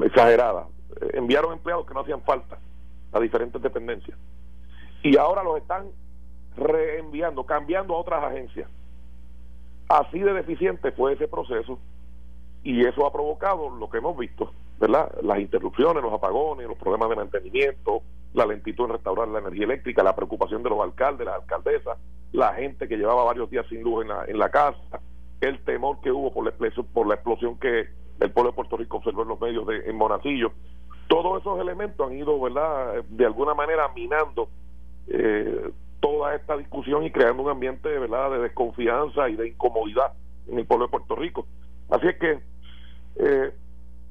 exagerada. 0.01 0.67
Eh, 1.01 1.11
enviaron 1.15 1.53
empleados 1.53 1.87
que 1.87 1.95
no 1.95 2.01
hacían 2.01 2.23
falta 2.23 2.59
a 3.13 3.21
diferentes 3.21 3.61
dependencias. 3.63 4.19
Y 5.03 5.17
ahora 5.17 5.43
los 5.43 5.59
están 5.59 5.87
reenviando, 6.57 7.45
cambiando 7.45 7.95
a 7.95 7.99
otras 7.99 8.25
agencias. 8.25 8.69
Así 9.89 10.19
de 10.19 10.33
deficiente 10.33 10.91
fue 10.93 11.13
ese 11.13 11.29
proceso 11.29 11.79
y 12.63 12.85
eso 12.85 13.07
ha 13.07 13.13
provocado 13.13 13.71
lo 13.71 13.89
que 13.89 13.99
hemos 13.99 14.17
visto, 14.17 14.51
¿verdad? 14.81 15.13
Las 15.23 15.39
interrupciones, 15.39 16.03
los 16.03 16.13
apagones, 16.13 16.67
los 16.67 16.77
problemas 16.77 17.11
de 17.11 17.17
mantenimiento, 17.17 18.03
la 18.35 18.47
lentitud 18.47 18.87
en 18.87 18.93
restaurar 18.93 19.29
la 19.29 19.39
energía 19.39 19.65
eléctrica, 19.65 20.03
la 20.03 20.17
preocupación 20.17 20.63
de 20.63 20.71
los 20.71 20.81
alcaldes, 20.81 21.27
las 21.27 21.37
alcaldesas, 21.37 21.99
la 22.33 22.55
gente 22.55 22.89
que 22.89 22.97
llevaba 22.97 23.25
varios 23.25 23.49
días 23.49 23.67
sin 23.69 23.83
luz 23.83 24.03
en 24.03 24.09
la, 24.09 24.25
en 24.25 24.39
la 24.39 24.51
casa, 24.51 25.01
el 25.41 25.63
temor 25.65 26.01
que 26.01 26.11
hubo 26.11 26.33
por 26.33 26.45
la, 26.45 26.53
por 26.93 27.07
la 27.07 27.15
explosión 27.15 27.57
que 27.59 27.89
el 28.19 28.31
pueblo 28.33 28.51
de 28.51 28.57
Puerto 28.57 28.77
Rico 28.77 28.97
observó 28.97 29.23
en 29.23 29.29
los 29.29 29.41
medios 29.41 29.67
de, 29.67 29.89
en 29.89 29.97
Monacillo. 29.97 30.53
Todos 31.09 31.41
esos 31.41 31.61
elementos 31.61 32.05
han 32.05 32.17
ido, 32.17 32.41
¿verdad?, 32.41 33.05
de 33.09 33.27
alguna 33.27 33.55
manera 33.55 33.89
minando 33.95 34.49
eh, 35.07 35.71
toda 36.07 36.37
esta 36.37 36.57
discusión 36.57 37.03
y 37.05 37.11
creando 37.11 37.43
un 37.43 37.51
ambiente, 37.51 37.89
¿verdad?, 37.89 38.31
de 38.31 38.39
desconfianza 38.39 39.29
y 39.29 39.35
de 39.35 39.49
incomodidad 39.49 40.13
en 40.49 40.59
el 40.59 40.67
pueblo 40.67 40.87
de 40.87 40.91
Puerto 40.91 41.17
Rico. 41.17 41.47
Así 41.91 42.07
es 42.07 42.17
que 42.17 42.39
eh, 43.17 43.53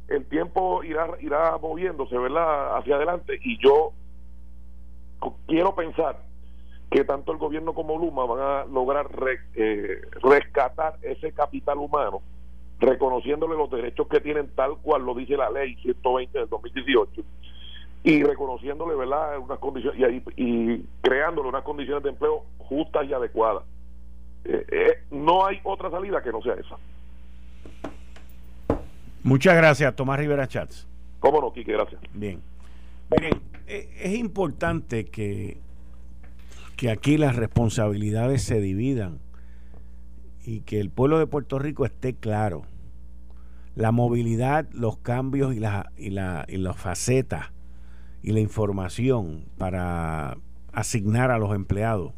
el 0.10 0.26
tiempo 0.26 0.84
irá, 0.84 1.08
irá 1.22 1.58
moviéndose, 1.58 2.18
¿verdad?, 2.18 2.78
hacia 2.78 2.98
adelante 2.98 3.40
y 3.42 3.58
yo 3.64 3.94
quiero 5.48 5.74
pensar 5.74 6.20
que 6.92 7.06
tanto 7.06 7.32
el 7.32 7.38
gobierno 7.38 7.74
como 7.74 7.98
Luma 7.98 8.26
van 8.26 8.42
a 8.42 8.66
lograr 8.66 9.08
eh, 9.56 10.02
rescatar 10.22 10.98
ese 11.02 11.32
capital 11.32 11.78
humano, 11.78 12.22
reconociéndole 12.80 13.56
los 13.56 13.72
derechos 13.72 14.08
que 14.10 14.20
tienen 14.20 14.50
tal 14.54 14.78
cual 14.82 15.04
lo 15.04 15.16
dice 15.16 15.38
la 15.38 15.50
ley 15.50 15.76
120 15.78 16.40
del 16.40 16.50
2018 16.50 17.24
y 18.06 18.24
reconociéndole 18.24 18.96
verdad 18.96 19.40
unas 19.40 19.58
condiciones 19.58 20.24
y, 20.38 20.44
y 20.44 20.86
creándole 21.02 21.50
unas 21.50 21.64
condiciones 21.64 22.04
de 22.04 22.10
empleo 22.10 22.46
justas 22.60 23.08
y 23.10 23.14
adecuadas. 23.14 23.64
Eh, 24.44 24.64
eh, 24.72 25.04
no 25.10 25.44
hay 25.44 25.60
otra 25.64 25.90
salida 25.90 26.22
que 26.22 26.32
no 26.32 26.40
sea 26.44 26.54
esa. 26.54 26.78
Muchas 29.24 29.56
gracias, 29.56 29.96
Tomás 29.96 30.20
Rivera 30.20 30.48
Chats. 30.48 30.88
Cómo 31.20 31.42
no, 31.42 31.52
Quique, 31.52 31.72
gracias. 31.72 32.00
Bien. 32.14 32.44
Miren, 33.10 33.42
eh, 33.66 33.90
es 34.00 34.14
importante 34.14 35.06
que, 35.06 35.58
que 36.78 36.92
aquí 36.92 37.18
las 37.18 37.36
responsabilidades 37.36 38.44
se 38.44 38.62
dividan 38.62 39.18
y 40.46 40.62
que 40.62 40.80
el 40.80 40.92
pueblo 40.92 41.18
de 41.18 41.26
Puerto 41.26 41.58
Rico 41.58 41.86
esté 41.86 42.14
claro. 42.14 42.66
La 43.74 43.92
movilidad, 43.92 44.68
los 44.74 44.98
cambios 44.98 45.56
y, 45.56 45.60
la, 45.60 45.92
y, 45.98 46.12
la, 46.12 46.46
y 46.48 46.58
las 46.58 46.78
facetas 46.78 47.55
y 48.26 48.32
la 48.32 48.40
información 48.40 49.46
para 49.60 50.40
asignar 50.74 51.30
a 51.30 51.38
los 51.38 51.54
empleados 51.54 52.14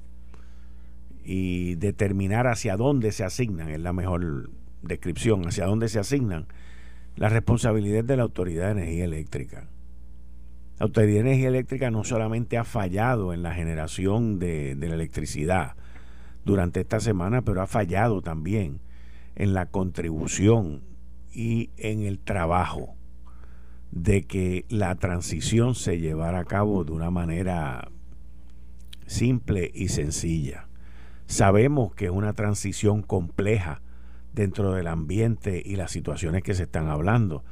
y 1.25 1.75
determinar 1.75 2.47
hacia 2.47 2.77
dónde 2.77 3.11
se 3.11 3.25
asignan, 3.25 3.67
es 3.67 3.81
la 3.81 3.91
mejor 3.91 4.49
descripción, 4.81 5.45
hacia 5.45 5.65
dónde 5.65 5.89
se 5.89 5.99
asignan, 5.99 6.47
la 7.17 7.27
responsabilidad 7.27 8.05
de 8.05 8.15
la 8.15 8.23
Autoridad 8.23 8.67
de 8.67 8.83
Energía 8.83 9.03
Eléctrica. 9.03 9.67
La 10.79 10.85
Autoridad 10.85 11.15
de 11.15 11.29
Energía 11.31 11.49
Eléctrica 11.49 11.91
no 11.91 12.05
solamente 12.05 12.57
ha 12.57 12.63
fallado 12.63 13.33
en 13.33 13.43
la 13.43 13.53
generación 13.53 14.39
de, 14.39 14.77
la 14.79 14.95
electricidad 14.95 15.75
durante 16.45 16.79
esta 16.79 17.01
semana, 17.01 17.41
pero 17.41 17.61
ha 17.61 17.67
fallado 17.67 18.21
también 18.21 18.79
en 19.35 19.53
la 19.53 19.65
contribución 19.65 20.83
y 21.33 21.69
en 21.75 22.03
el 22.03 22.19
trabajo 22.19 22.96
de 23.91 24.23
que 24.23 24.65
la 24.69 24.95
transición 24.95 25.75
se 25.75 25.99
llevara 25.99 26.39
a 26.39 26.45
cabo 26.45 26.83
de 26.83 26.91
una 26.91 27.09
manera 27.09 27.89
simple 29.05 29.71
y 29.73 29.87
sencilla. 29.87 30.67
Sabemos 31.25 31.93
que 31.93 32.05
es 32.05 32.11
una 32.11 32.33
transición 32.33 33.01
compleja 33.01 33.81
dentro 34.33 34.73
del 34.73 34.87
ambiente 34.87 35.61
y 35.65 35.75
las 35.75 35.91
situaciones 35.91 36.43
que 36.43 36.53
se 36.53 36.63
están 36.63 36.87
hablando, 36.87 37.43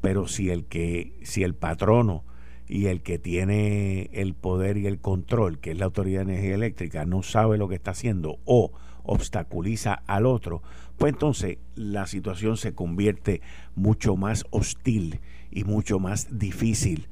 pero 0.00 0.26
si 0.26 0.50
el 0.50 0.64
que 0.64 1.12
si 1.22 1.42
el 1.42 1.54
patrono 1.54 2.24
y 2.66 2.86
el 2.86 3.02
que 3.02 3.18
tiene 3.18 4.10
el 4.12 4.34
poder 4.34 4.78
y 4.78 4.86
el 4.86 5.00
control, 5.00 5.58
que 5.58 5.72
es 5.72 5.78
la 5.78 5.86
Autoridad 5.86 6.24
de 6.24 6.32
Energía 6.32 6.54
Eléctrica, 6.54 7.04
no 7.04 7.22
sabe 7.22 7.58
lo 7.58 7.68
que 7.68 7.74
está 7.74 7.90
haciendo 7.90 8.38
o 8.44 8.72
obstaculiza 9.02 9.94
al 10.06 10.24
otro, 10.24 10.62
pues 10.96 11.12
entonces 11.12 11.58
la 11.74 12.06
situación 12.06 12.56
se 12.56 12.74
convierte 12.74 13.40
mucho 13.74 14.16
más 14.16 14.44
hostil 14.50 15.20
y 15.50 15.64
mucho 15.64 15.98
más 15.98 16.38
difícil 16.38 17.08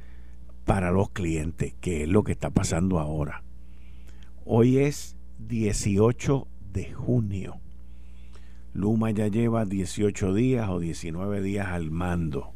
para 0.64 0.90
los 0.90 1.11
clientes, 1.11 1.75
que 1.80 2.02
es 2.02 2.09
lo 2.09 2.25
que 2.25 2.33
está 2.33 2.50
pasando 2.50 2.99
ahora. 2.99 3.42
Hoy 4.45 4.78
es 4.78 5.16
18 5.38 6.47
de 6.73 6.92
junio. 6.92 7.61
Luma 8.75 9.11
ya 9.11 9.28
lleva 9.28 9.64
18 9.64 10.35
días 10.35 10.68
o 10.68 10.78
19 10.78 11.42
días 11.42 11.68
al 11.68 11.90
mando. 11.90 12.52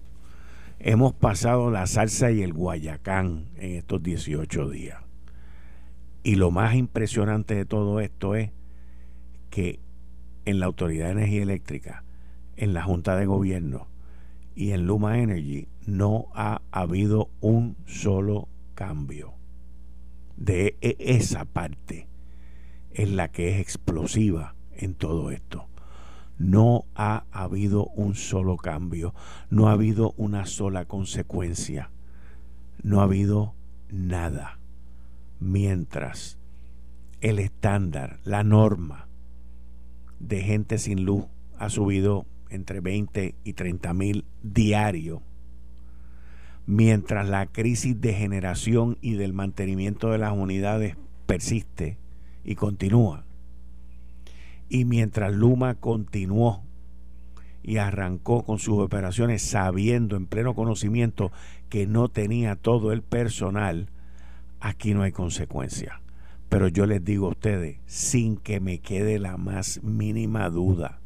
Hemos 0.79 1.15
pasado 1.15 1.71
la 1.71 1.87
salsa 1.87 2.31
y 2.31 2.43
el 2.43 2.53
guayacán 2.53 3.47
en 3.57 3.73
estos 3.73 4.03
18 4.03 4.69
días. 4.69 4.99
Y 6.23 6.37
lo 6.37 6.51
más 6.51 6.75
impresionante 6.75 7.55
de 7.55 7.65
todo 7.65 8.01
esto 8.01 8.35
es 8.35 8.51
que 9.51 9.81
en 10.45 10.61
la 10.61 10.67
Autoridad 10.67 11.07
de 11.07 11.13
Energía 11.13 11.43
Eléctrica, 11.43 12.05
en 12.57 12.75
la 12.75 12.83
Junta 12.83 13.17
de 13.17 13.27
Gobierno 13.27 13.89
y 14.55 14.73
en 14.73 14.87
Luma 14.87 15.19
Energy 15.19 15.69
no 15.87 16.29
ha 16.35 16.63
habido 16.71 17.31
un 17.41 17.77
solo 17.87 18.49
cambio. 18.75 19.35
De 20.37 20.77
e, 20.81 20.97
esa 20.99 21.45
parte 21.45 22.09
es 22.91 23.11
la 23.11 23.29
que 23.29 23.51
es 23.51 23.61
explosiva 23.61 24.55
en 24.73 24.95
todo 24.95 25.31
esto. 25.31 25.69
No 26.39 26.87
ha 26.95 27.25
habido 27.31 27.87
un 27.87 28.15
solo 28.15 28.57
cambio, 28.57 29.15
no 29.51 29.69
ha 29.69 29.73
habido 29.73 30.15
una 30.17 30.47
sola 30.47 30.87
consecuencia, 30.87 31.91
no 32.83 33.01
ha 33.01 33.05
habido 33.05 33.55
nada. 33.91 34.59
Mientras 35.39 36.39
el 37.21 37.39
estándar, 37.39 38.19
la 38.25 38.43
norma 38.43 39.09
de 40.19 40.43
gente 40.43 40.79
sin 40.79 41.05
luz 41.05 41.27
ha 41.59 41.69
subido 41.69 42.27
entre 42.51 42.81
20 42.81 43.35
y 43.45 43.53
30 43.53 43.95
mil 43.95 44.25
diario, 44.43 45.23
mientras 46.67 47.29
la 47.29 47.47
crisis 47.47 48.01
de 48.01 48.15
generación 48.15 48.99
y 49.01 49.15
del 49.15 49.33
mantenimiento 49.33 50.11
de 50.11 50.19
las 50.19 50.33
unidades 50.33 50.97
persiste 51.27 51.99
y 52.45 52.55
continúa, 52.55 53.25
y 54.69 54.85
mientras 54.85 55.33
Luma 55.35 55.75
continuó 55.75 56.63
y 57.63 57.77
arrancó 57.77 58.43
con 58.45 58.59
sus 58.59 58.79
operaciones 58.79 59.43
sabiendo 59.43 60.17
en 60.17 60.27
pleno 60.27 60.55
conocimiento 60.55 61.31
que 61.69 61.87
no 61.87 62.09
tenía 62.09 62.57
todo 62.57 62.93
el 62.93 63.03
personal, 63.03 63.89
aquí 64.61 64.95
no 64.95 65.03
hay 65.03 65.13
consecuencia. 65.13 66.01
Pero 66.49 66.69
yo 66.69 66.87
les 66.87 67.05
digo 67.05 67.27
a 67.27 67.31
ustedes, 67.31 67.79
sin 67.87 68.37
que 68.37 68.61
me 68.61 68.79
quede 68.79 69.19
la 69.19 69.37
más 69.37 69.83
mínima 69.83 70.49
duda, 70.51 71.01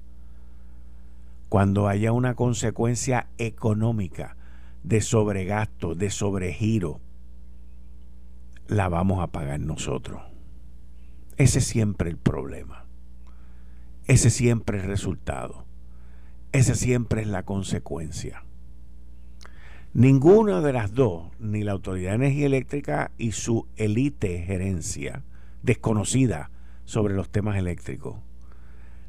cuando 1.48 1.88
haya 1.88 2.12
una 2.12 2.34
consecuencia 2.34 3.28
económica 3.38 4.35
de 4.86 5.00
sobregasto, 5.00 5.96
de 5.96 6.10
sobregiro, 6.10 7.00
la 8.68 8.88
vamos 8.88 9.20
a 9.20 9.26
pagar 9.26 9.58
nosotros. 9.58 10.22
Ese 11.36 11.58
es 11.58 11.66
siempre 11.66 12.08
el 12.08 12.16
problema. 12.16 12.86
Ese 14.06 14.30
siempre 14.30 14.78
es 14.78 14.84
el 14.84 14.90
resultado. 14.90 15.64
Ese 16.52 16.76
siempre 16.76 17.22
es 17.22 17.26
la 17.26 17.42
consecuencia. 17.42 18.44
Ninguna 19.92 20.60
de 20.60 20.72
las 20.72 20.94
dos, 20.94 21.32
ni 21.40 21.64
la 21.64 21.72
Autoridad 21.72 22.10
de 22.10 22.26
Energía 22.26 22.46
Eléctrica 22.46 23.10
y 23.18 23.32
su 23.32 23.66
élite 23.76 24.38
gerencia 24.42 25.24
desconocida 25.62 26.50
sobre 26.84 27.14
los 27.14 27.28
temas 27.28 27.56
eléctricos, 27.56 28.20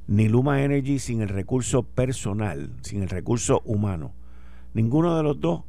ni 0.08 0.28
Luma 0.28 0.64
Energy 0.64 0.98
sin 0.98 1.22
el 1.22 1.30
recurso 1.30 1.84
personal, 1.84 2.72
sin 2.82 3.04
el 3.04 3.10
recurso 3.10 3.62
humano, 3.64 4.14
ninguno 4.74 5.18
de 5.18 5.24
los 5.24 5.40
dos 5.40 5.64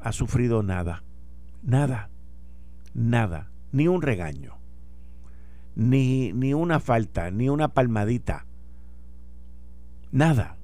ha 0.00 0.12
sufrido 0.12 0.62
nada, 0.62 1.02
nada, 1.62 2.10
nada, 2.94 3.50
ni 3.72 3.88
un 3.88 4.02
regaño 4.02 4.56
ni, 5.76 6.32
ni 6.32 6.54
una 6.54 6.80
falta, 6.80 7.30
ni 7.30 7.48
una 7.48 7.68
palmadita. 7.68 8.46
Nada. 10.10 10.56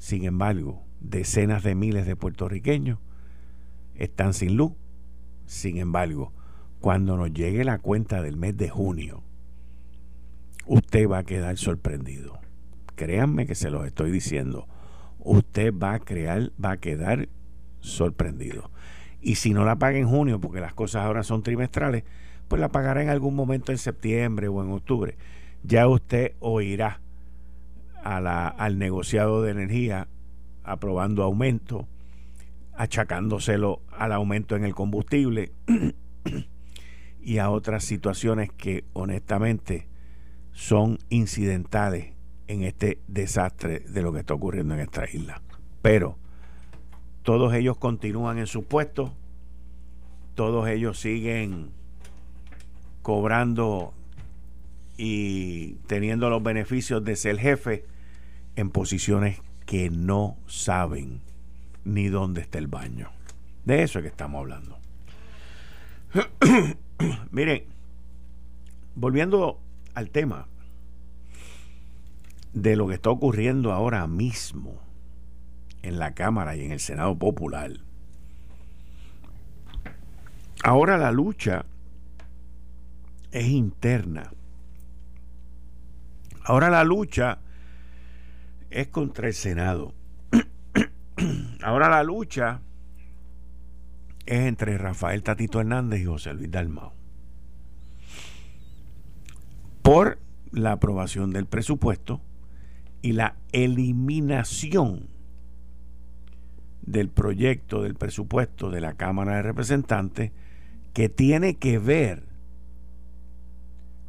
Sin 0.00 0.24
embargo, 0.24 0.82
decenas 1.00 1.62
de 1.62 1.74
miles 1.74 2.06
de 2.06 2.16
puertorriqueños 2.16 2.98
están 3.94 4.32
sin 4.32 4.56
luz. 4.56 4.72
Sin 5.44 5.76
embargo, 5.76 6.32
cuando 6.80 7.16
nos 7.16 7.32
llegue 7.32 7.64
la 7.64 7.78
cuenta 7.78 8.22
del 8.22 8.36
mes 8.36 8.56
de 8.56 8.68
junio, 8.68 9.22
usted 10.66 11.08
va 11.08 11.18
a 11.18 11.24
quedar 11.24 11.56
sorprendido. 11.58 12.40
Créanme 12.96 13.46
que 13.46 13.54
se 13.54 13.70
los 13.70 13.86
estoy 13.86 14.10
diciendo. 14.10 14.66
Usted 15.28 15.74
va 15.74 15.94
a 15.94 15.98
crear, 15.98 16.52
va 16.64 16.70
a 16.70 16.76
quedar 16.76 17.28
sorprendido. 17.80 18.70
Y 19.20 19.34
si 19.34 19.52
no 19.52 19.64
la 19.64 19.74
paga 19.74 19.98
en 19.98 20.08
junio, 20.08 20.40
porque 20.40 20.60
las 20.60 20.72
cosas 20.72 21.04
ahora 21.04 21.24
son 21.24 21.42
trimestrales, 21.42 22.04
pues 22.46 22.60
la 22.60 22.68
pagará 22.68 23.02
en 23.02 23.08
algún 23.08 23.34
momento 23.34 23.72
en 23.72 23.78
septiembre 23.78 24.46
o 24.46 24.62
en 24.62 24.70
octubre. 24.70 25.16
Ya 25.64 25.88
usted 25.88 26.34
oirá 26.38 27.00
al 28.04 28.78
negociado 28.78 29.42
de 29.42 29.50
energía 29.50 30.06
aprobando 30.62 31.24
aumento, 31.24 31.88
achacándoselo 32.76 33.80
al 33.90 34.12
aumento 34.12 34.54
en 34.54 34.64
el 34.64 34.76
combustible 34.76 35.50
y 37.20 37.38
a 37.38 37.50
otras 37.50 37.82
situaciones 37.82 38.52
que 38.52 38.84
honestamente 38.92 39.88
son 40.52 40.98
incidentales 41.08 42.15
en 42.48 42.62
este 42.62 43.00
desastre 43.08 43.80
de 43.80 44.02
lo 44.02 44.12
que 44.12 44.20
está 44.20 44.34
ocurriendo 44.34 44.74
en 44.74 44.80
esta 44.80 45.04
isla. 45.10 45.42
Pero 45.82 46.18
todos 47.22 47.54
ellos 47.54 47.76
continúan 47.76 48.38
en 48.38 48.46
sus 48.46 48.64
puestos, 48.64 49.10
todos 50.34 50.68
ellos 50.68 50.98
siguen 50.98 51.70
cobrando 53.02 53.94
y 54.96 55.74
teniendo 55.86 56.30
los 56.30 56.42
beneficios 56.42 57.04
de 57.04 57.16
ser 57.16 57.38
jefe 57.38 57.84
en 58.56 58.70
posiciones 58.70 59.40
que 59.66 59.90
no 59.90 60.36
saben 60.46 61.20
ni 61.84 62.08
dónde 62.08 62.40
está 62.40 62.58
el 62.58 62.66
baño. 62.66 63.10
De 63.64 63.82
eso 63.82 63.98
es 63.98 64.04
que 64.04 64.08
estamos 64.08 64.40
hablando. 64.40 64.78
Miren, 67.30 67.64
volviendo 68.94 69.60
al 69.94 70.10
tema 70.10 70.48
de 72.56 72.74
lo 72.74 72.88
que 72.88 72.94
está 72.94 73.10
ocurriendo 73.10 73.70
ahora 73.70 74.06
mismo 74.06 74.80
en 75.82 75.98
la 75.98 76.14
Cámara 76.14 76.56
y 76.56 76.64
en 76.64 76.72
el 76.72 76.80
Senado 76.80 77.14
Popular. 77.18 77.70
Ahora 80.64 80.96
la 80.96 81.12
lucha 81.12 81.66
es 83.30 83.46
interna. 83.48 84.32
Ahora 86.44 86.70
la 86.70 86.82
lucha 86.82 87.40
es 88.70 88.88
contra 88.88 89.28
el 89.28 89.34
Senado. 89.34 89.92
Ahora 91.62 91.90
la 91.90 92.02
lucha 92.02 92.62
es 94.24 94.46
entre 94.46 94.78
Rafael 94.78 95.22
Tatito 95.22 95.60
Hernández 95.60 96.00
y 96.00 96.06
José 96.06 96.32
Luis 96.32 96.50
Dalmao. 96.50 96.94
Por 99.82 100.18
la 100.52 100.72
aprobación 100.72 101.32
del 101.32 101.44
presupuesto 101.44 102.22
y 103.02 103.12
la 103.12 103.36
eliminación 103.52 105.08
del 106.82 107.08
proyecto 107.08 107.82
del 107.82 107.94
presupuesto 107.94 108.70
de 108.70 108.80
la 108.80 108.94
Cámara 108.94 109.36
de 109.36 109.42
Representantes 109.42 110.32
que 110.92 111.08
tiene 111.08 111.56
que 111.56 111.78
ver 111.78 112.24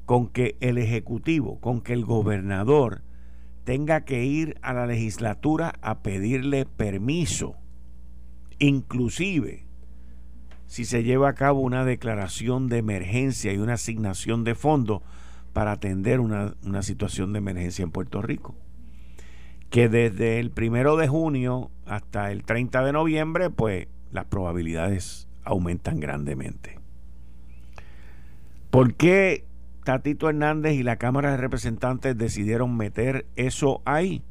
con 0.06 0.28
que 0.30 0.56
el 0.62 0.78
Ejecutivo, 0.78 1.60
con 1.60 1.82
que 1.82 1.94
el 1.94 2.06
gobernador 2.06 3.02
tenga 3.66 4.06
que 4.06 4.24
ir 4.24 4.58
a 4.62 4.74
la 4.74 4.88
legislatura 4.88 5.74
a 5.82 6.00
pedirle 6.00 6.66
permiso, 6.66 7.56
inclusive 8.60 9.66
si 10.68 10.86
se 10.86 11.04
lleva 11.04 11.30
a 11.30 11.36
cabo 11.36 11.60
una 11.60 11.84
declaración 11.84 12.70
de 12.70 12.78
emergencia 12.78 13.52
y 13.52 13.58
una 13.58 13.74
asignación 13.74 14.46
de 14.46 14.56
fondos 14.56 15.02
para 15.52 15.74
atender 15.74 16.20
una, 16.20 16.56
una 16.64 16.84
situación 16.84 17.34
de 17.34 17.40
emergencia 17.40 17.84
en 17.84 17.92
Puerto 17.92 18.22
Rico. 18.22 18.56
Que 19.70 19.90
desde 19.90 20.40
el 20.40 20.52
primero 20.52 20.96
de 20.96 21.08
junio 21.08 21.70
hasta 21.86 22.32
el 22.32 22.44
30 22.44 22.84
de 22.84 22.94
noviembre, 22.94 23.50
pues 23.50 23.88
las 24.12 24.26
probabilidades 24.26 25.28
aumentan 25.44 26.00
grandemente. 26.00 26.80
¿Por 28.70 28.94
qué 28.94 29.46
Tatito 29.84 30.30
Hernández 30.30 30.74
y 30.74 30.84
la 30.84 30.98
Cámara 30.98 31.32
de 31.32 31.38
Representantes 31.38 32.18
decidieron 32.18 32.76
meter 32.76 33.26
eso 33.36 33.82
ahí? 33.86 34.24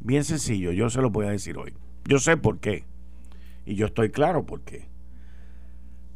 Bien 0.00 0.24
sencillo, 0.24 0.72
yo 0.72 0.90
se 0.90 1.00
lo 1.00 1.10
voy 1.10 1.26
a 1.26 1.30
decir 1.30 1.56
hoy. 1.58 1.74
Yo 2.04 2.18
sé 2.18 2.36
por 2.36 2.58
qué. 2.58 2.84
Y 3.66 3.74
yo 3.74 3.86
estoy 3.86 4.10
claro 4.10 4.46
por 4.46 4.62
qué. 4.62 4.88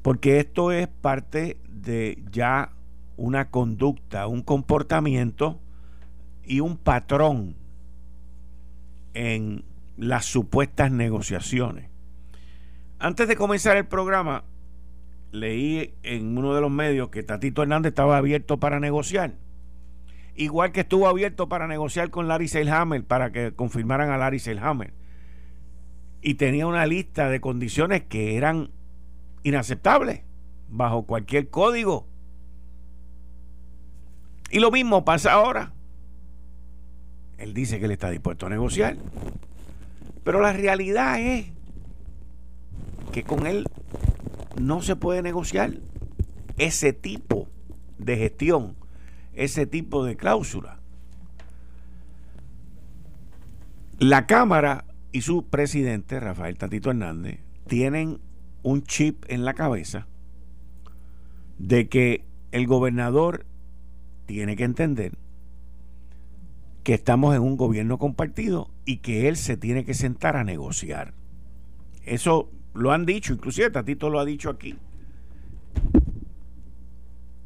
Porque 0.03 0.39
esto 0.39 0.73
es 0.73 0.89
parte 0.89 1.59
de 1.69 2.23
ya 2.31 2.73
una 3.17 3.51
conducta, 3.51 4.27
un 4.27 4.43
comportamiento 4.43 5.61
y 6.45 6.61
un 6.61 6.77
patrón 6.77 7.57
en 9.15 9.65
las 9.97 10.25
supuestas 10.25 10.91
negociaciones. 10.91 11.91
Antes 12.99 13.29
de 13.29 13.37
comenzar 13.37 13.77
el 13.77 13.87
programa, 13.87 14.45
leí 15.33 15.95
en 16.03 16.37
uno 16.39 16.55
de 16.55 16.61
los 16.61 16.71
medios 16.71 17.09
que 17.09 17.23
Tatito 17.23 17.63
Hernández 17.63 17.91
estaba 17.91 18.17
abierto 18.17 18.59
para 18.59 18.81
negociar. 18.81 19.35
igual 20.35 20.73
que 20.73 20.81
estuvo 20.81 21.09
abierto 21.09 21.49
para 21.49 21.67
negociar 21.67 22.09
con 22.11 22.27
Larry 22.27 22.49
Seilhammer 22.49 23.05
para 23.05 23.33
que 23.33 23.53
confirmaran 23.53 24.11
a 24.11 24.17
Larry 24.17 24.39
Seilhammer. 24.39 24.95
Y 26.23 26.35
tenía 26.35 26.67
una 26.67 26.87
lista 26.87 27.29
de 27.29 27.41
condiciones 27.41 28.05
que 28.05 28.37
eran 28.37 28.71
inaceptables 29.43 30.23
bajo 30.69 31.03
cualquier 31.03 31.51
código. 31.51 32.07
Y 34.51 34.61
lo 34.61 34.71
mismo 34.71 35.05
pasa 35.05 35.33
ahora. 35.33 35.73
Él 37.43 37.55
dice 37.55 37.81
que 37.81 37.87
él 37.87 37.91
está 37.91 38.09
dispuesto 38.09 38.47
a 38.47 38.51
negociar. 38.51 38.97
Pero 40.23 40.41
la 40.41 40.53
realidad 40.53 41.21
es 41.21 41.47
que 43.11 43.25
con 43.25 43.49
él 43.49 43.67
no 44.61 44.81
se 44.81 44.95
puede 44.95 45.23
negociar 45.23 45.73
ese 46.57 46.93
tipo 46.93 47.49
de 47.99 48.17
gestión, 48.17 48.77
ese 49.35 49.67
tipo 49.67 50.05
de 50.05 50.17
cláusula. 50.17 50.79
La 53.99 54.27
Cámara 54.27 54.85
y 55.11 55.23
su 55.23 55.49
presidente, 55.49 56.21
Rafael 56.21 56.57
Tatito 56.57 56.91
Hernández, 56.91 57.41
tienen 57.67 58.21
un 58.63 58.85
chip 58.85 59.25
en 59.29 59.45
la 59.45 59.55
cabeza 59.55 60.07
de 61.59 61.89
que 61.89 62.25
el 62.53 62.69
gobernador 62.69 63.47
tiene 64.27 64.55
que 64.55 64.65
entender 64.65 65.19
que 66.83 66.95
estamos 66.95 67.35
en 67.35 67.43
un 67.43 67.57
gobierno 67.57 67.99
compartido 67.99 68.71
y 68.85 68.99
que 68.99 69.29
él 69.29 69.37
se 69.37 69.57
tiene 69.57 69.85
que 69.85 69.95
sentar 69.95 70.37
a 70.37 70.45
negociar. 70.45 71.15
Eso 72.05 72.51
lo 72.75 72.93
han 72.93 73.07
dicho, 73.07 73.33
inclusive 73.33 73.71
Tatito 73.71 74.11
lo 74.11 74.19
ha 74.19 74.25
dicho 74.25 74.51
aquí. 74.51 74.77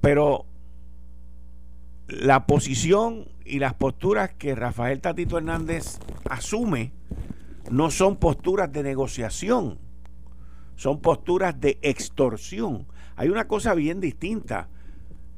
Pero 0.00 0.46
la 2.08 2.46
posición 2.46 3.28
y 3.44 3.58
las 3.58 3.74
posturas 3.74 4.30
que 4.32 4.54
Rafael 4.54 5.00
Tatito 5.00 5.36
Hernández 5.36 5.98
asume 6.28 6.92
no 7.70 7.90
son 7.90 8.16
posturas 8.16 8.72
de 8.72 8.82
negociación, 8.82 9.78
son 10.76 11.00
posturas 11.00 11.60
de 11.60 11.78
extorsión. 11.82 12.86
Hay 13.16 13.28
una 13.28 13.48
cosa 13.48 13.74
bien 13.74 14.00
distinta 14.00 14.68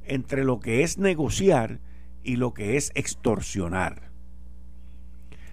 entre 0.04 0.44
lo 0.44 0.60
que 0.60 0.82
es 0.82 0.98
negociar 0.98 1.80
y 2.28 2.36
lo 2.36 2.52
que 2.52 2.76
es 2.76 2.92
extorsionar. 2.94 4.10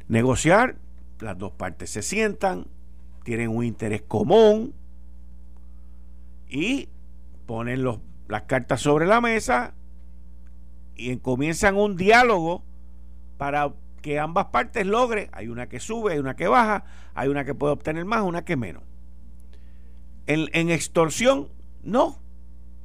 Negociar, 0.09 0.75
las 1.21 1.37
dos 1.37 1.53
partes 1.53 1.89
se 1.89 2.01
sientan, 2.01 2.67
tienen 3.23 3.47
un 3.47 3.63
interés 3.63 4.01
común 4.01 4.75
y 6.49 6.89
ponen 7.45 7.81
los, 7.81 7.99
las 8.27 8.41
cartas 8.41 8.81
sobre 8.81 9.05
la 9.05 9.21
mesa 9.21 9.73
y 10.95 11.15
comienzan 11.15 11.77
un 11.77 11.95
diálogo 11.95 12.61
para 13.37 13.73
que 14.01 14.19
ambas 14.19 14.47
partes 14.47 14.85
logren, 14.85 15.29
hay 15.31 15.47
una 15.47 15.69
que 15.69 15.79
sube, 15.79 16.11
hay 16.11 16.19
una 16.19 16.35
que 16.35 16.49
baja, 16.49 16.83
hay 17.13 17.29
una 17.29 17.45
que 17.45 17.55
puede 17.55 17.71
obtener 17.71 18.03
más, 18.03 18.21
una 18.21 18.43
que 18.43 18.57
menos. 18.57 18.83
En, 20.27 20.49
en 20.51 20.69
extorsión, 20.71 21.47
no. 21.83 22.19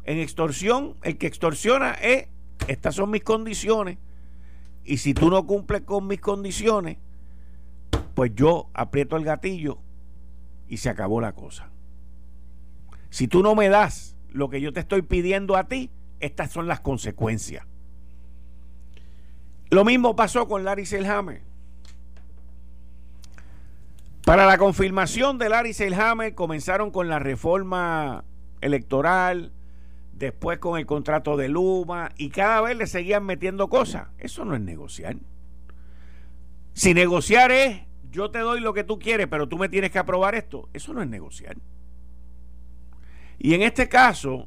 En 0.05 0.18
extorsión, 0.18 0.94
el 1.03 1.18
que 1.18 1.26
extorsiona 1.26 1.94
es, 1.94 2.29
estas 2.68 2.94
son 2.94 3.11
mis 3.11 3.23
condiciones, 3.23 3.99
y 4.85 4.99
si 4.99 5.14
tú 5.14 5.31
no 5.31 5.46
cumples 5.46 5.83
con 5.83 6.07
mis 6.07 6.20
condiciones, 6.20 6.99
pues 8.14 8.33
yo 8.35 8.68
aprieto 8.75 9.16
el 9.16 9.25
gatillo 9.25 9.79
y 10.68 10.79
se 10.79 10.88
acabó 10.88 11.20
la 11.20 11.33
cosa. 11.33 11.68
Si 13.11 13.29
tú 13.29 13.42
no 13.42 13.55
me 13.55 13.68
das 13.68 14.16
lo 14.31 14.49
que 14.49 14.61
yo 14.61 14.73
te 14.73 14.81
estoy 14.81 15.03
pidiendo 15.03 15.57
a 15.57 15.64
ti, 15.64 15.90
estas 16.20 16.51
son 16.51 16.68
las 16.68 16.81
consecuencias. 16.81 17.66
Lo 19.70 19.85
mismo 19.85 20.16
pasó 20.16 20.49
con 20.49 20.64
Larry 20.64 20.87
Selhammer. 20.87 21.42
Para 24.25 24.46
la 24.46 24.59
confirmación 24.59 25.38
de 25.38 25.49
Larry 25.49 25.73
Selhammer 25.73 26.35
comenzaron 26.35 26.90
con 26.90 27.09
la 27.09 27.18
reforma 27.18 28.25
electoral, 28.61 29.53
después 30.20 30.59
con 30.59 30.78
el 30.78 30.87
contrato 30.87 31.37
de 31.37 31.48
Luma 31.48 32.12
y 32.16 32.28
cada 32.28 32.61
vez 32.61 32.76
le 32.76 32.87
seguían 32.87 33.24
metiendo 33.24 33.68
cosas. 33.68 34.09
Eso 34.18 34.44
no 34.44 34.54
es 34.54 34.61
negociar. 34.61 35.16
Si 36.74 36.94
negociar 36.94 37.50
es 37.50 37.80
yo 38.11 38.30
te 38.30 38.40
doy 38.40 38.61
lo 38.61 38.74
que 38.74 38.85
tú 38.85 38.98
quieres, 38.98 39.28
pero 39.28 39.48
tú 39.48 39.56
me 39.56 39.68
tienes 39.68 39.90
que 39.90 39.98
aprobar 39.98 40.35
esto, 40.35 40.68
eso 40.72 40.92
no 40.92 41.02
es 41.02 41.09
negociar. 41.09 41.56
Y 43.38 43.54
en 43.54 43.62
este 43.62 43.88
caso, 43.88 44.46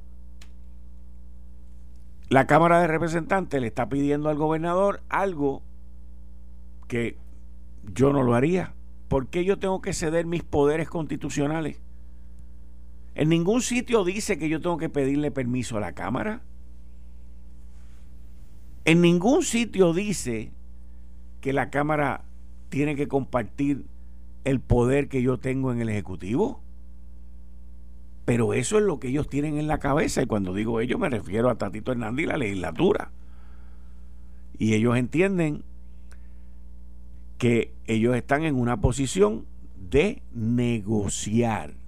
la 2.30 2.46
Cámara 2.46 2.80
de 2.80 2.88
Representantes 2.88 3.60
le 3.60 3.68
está 3.68 3.90
pidiendo 3.90 4.30
al 4.30 4.38
gobernador 4.38 5.02
algo 5.10 5.64
que 6.88 7.18
yo 7.94 8.14
no 8.14 8.22
lo 8.22 8.36
haría. 8.36 8.76
¿Por 9.08 9.28
qué 9.28 9.44
yo 9.44 9.58
tengo 9.58 9.82
que 9.82 9.94
ceder 9.94 10.26
mis 10.26 10.44
poderes 10.44 10.90
constitucionales? 10.90 11.82
En 13.16 13.30
ningún 13.30 13.62
sitio 13.62 14.04
dice 14.04 14.38
que 14.38 14.50
yo 14.50 14.60
tengo 14.62 14.78
que 14.78 14.90
pedirle 14.90 15.32
permiso 15.32 15.78
a 15.78 15.82
la 15.82 15.94
Cámara. 15.94 16.42
En 18.86 19.02
ningún 19.02 19.44
sitio 19.44 19.94
dice 19.94 20.52
que 21.42 21.54
la 21.54 21.70
Cámara 21.70 22.26
tiene 22.70 22.96
que 22.96 23.08
compartir 23.08 23.86
el 24.44 24.60
poder 24.60 25.10
que 25.10 25.22
yo 25.22 25.38
tengo 25.38 25.72
en 25.72 25.80
el 25.80 25.90
Ejecutivo. 25.90 26.62
Pero 28.26 28.54
eso 28.54 28.78
es 28.78 28.84
lo 28.84 29.00
que 29.00 29.10
ellos 29.10 29.30
tienen 29.30 29.58
en 29.58 29.68
la 29.68 29.80
cabeza. 29.80 30.22
Y 30.22 30.26
cuando 30.26 30.54
digo 30.54 30.80
ellos 30.80 31.00
me 31.00 31.10
refiero 31.10 31.50
a 31.50 31.58
Tatito 31.58 31.92
Hernández 31.92 32.24
y 32.24 32.28
la 32.28 32.38
legislatura. 32.38 33.12
Y 34.58 34.74
ellos 34.74 34.98
entienden 34.98 35.64
que 37.38 37.74
ellos 37.86 38.16
están 38.16 38.44
en 38.44 38.56
una 38.56 38.80
posición 38.80 39.46
de 39.76 40.24
negociar 40.34 41.83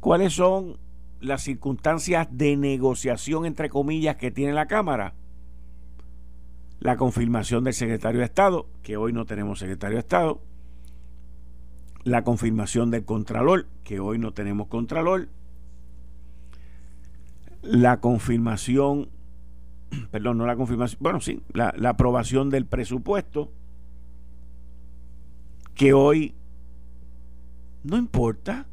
¿Cuáles 0.00 0.32
son 0.32 0.78
las 1.20 1.42
circunstancias 1.42 2.26
de 2.30 2.56
negociación, 2.56 3.44
entre 3.44 3.68
comillas, 3.68 4.16
que 4.16 4.30
tiene 4.30 4.54
la 4.54 4.66
Cámara? 4.66 5.14
La 6.80 6.96
confirmación 6.96 7.64
del 7.64 7.74
secretario 7.74 8.20
de 8.20 8.24
Estado, 8.24 8.66
que 8.82 8.96
hoy 8.96 9.12
no 9.12 9.26
tenemos 9.26 9.58
secretario 9.58 9.96
de 9.96 10.00
Estado. 10.00 10.40
La 12.02 12.24
confirmación 12.24 12.90
del 12.90 13.04
Contralor, 13.04 13.66
que 13.84 14.00
hoy 14.00 14.18
no 14.18 14.32
tenemos 14.32 14.68
Contralor. 14.68 15.28
La 17.60 18.00
confirmación, 18.00 19.10
perdón, 20.10 20.38
no 20.38 20.46
la 20.46 20.56
confirmación, 20.56 20.98
bueno, 21.02 21.20
sí, 21.20 21.42
la, 21.52 21.74
aprobación 21.86 22.48
del 22.48 22.64
presupuesto, 22.64 23.52
que 25.74 25.92
hoy 25.92 26.34
no 27.84 27.98
importa 27.98 28.66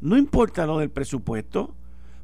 no 0.00 0.16
importa 0.16 0.66
lo 0.66 0.78
del 0.78 0.90
presupuesto, 0.90 1.74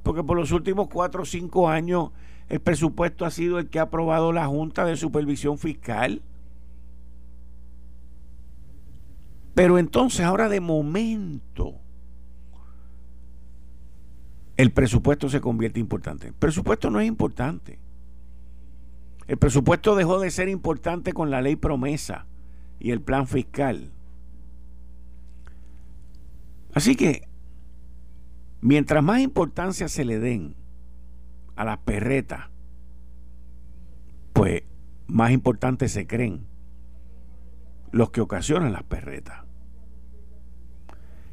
porque 0.02 0.22
por 0.22 0.36
los 0.36 0.52
últimos 0.52 0.88
cuatro 0.88 1.22
o 1.22 1.26
cinco 1.26 1.68
años 1.68 2.10
el 2.48 2.60
presupuesto 2.60 3.24
ha 3.24 3.30
sido 3.30 3.58
el 3.58 3.68
que 3.68 3.78
ha 3.78 3.82
aprobado 3.82 4.32
la 4.32 4.46
Junta 4.46 4.84
de 4.84 4.96
Supervisión 4.96 5.58
Fiscal. 5.58 6.22
Pero 9.54 9.78
entonces 9.78 10.20
ahora 10.20 10.48
de 10.48 10.60
momento 10.60 11.76
el 14.56 14.72
presupuesto 14.72 15.28
se 15.28 15.40
convierte 15.40 15.80
importante. 15.80 16.28
El 16.28 16.34
presupuesto 16.34 16.90
no 16.90 17.00
es 17.00 17.08
importante. 17.08 17.78
El 19.26 19.38
presupuesto 19.38 19.96
dejó 19.96 20.20
de 20.20 20.30
ser 20.30 20.48
importante 20.48 21.12
con 21.12 21.30
la 21.30 21.40
ley 21.40 21.56
promesa 21.56 22.26
y 22.78 22.90
el 22.90 23.00
plan 23.00 23.26
fiscal. 23.26 23.90
Así 26.74 26.94
que 26.94 27.26
Mientras 28.64 29.04
más 29.04 29.20
importancia 29.20 29.88
se 29.88 30.06
le 30.06 30.18
den 30.18 30.56
a 31.54 31.66
las 31.66 31.76
perretas, 31.76 32.46
pues 34.32 34.62
más 35.06 35.32
importantes 35.32 35.92
se 35.92 36.06
creen 36.06 36.46
los 37.92 38.08
que 38.08 38.22
ocasionan 38.22 38.72
las 38.72 38.84
perretas. 38.84 39.44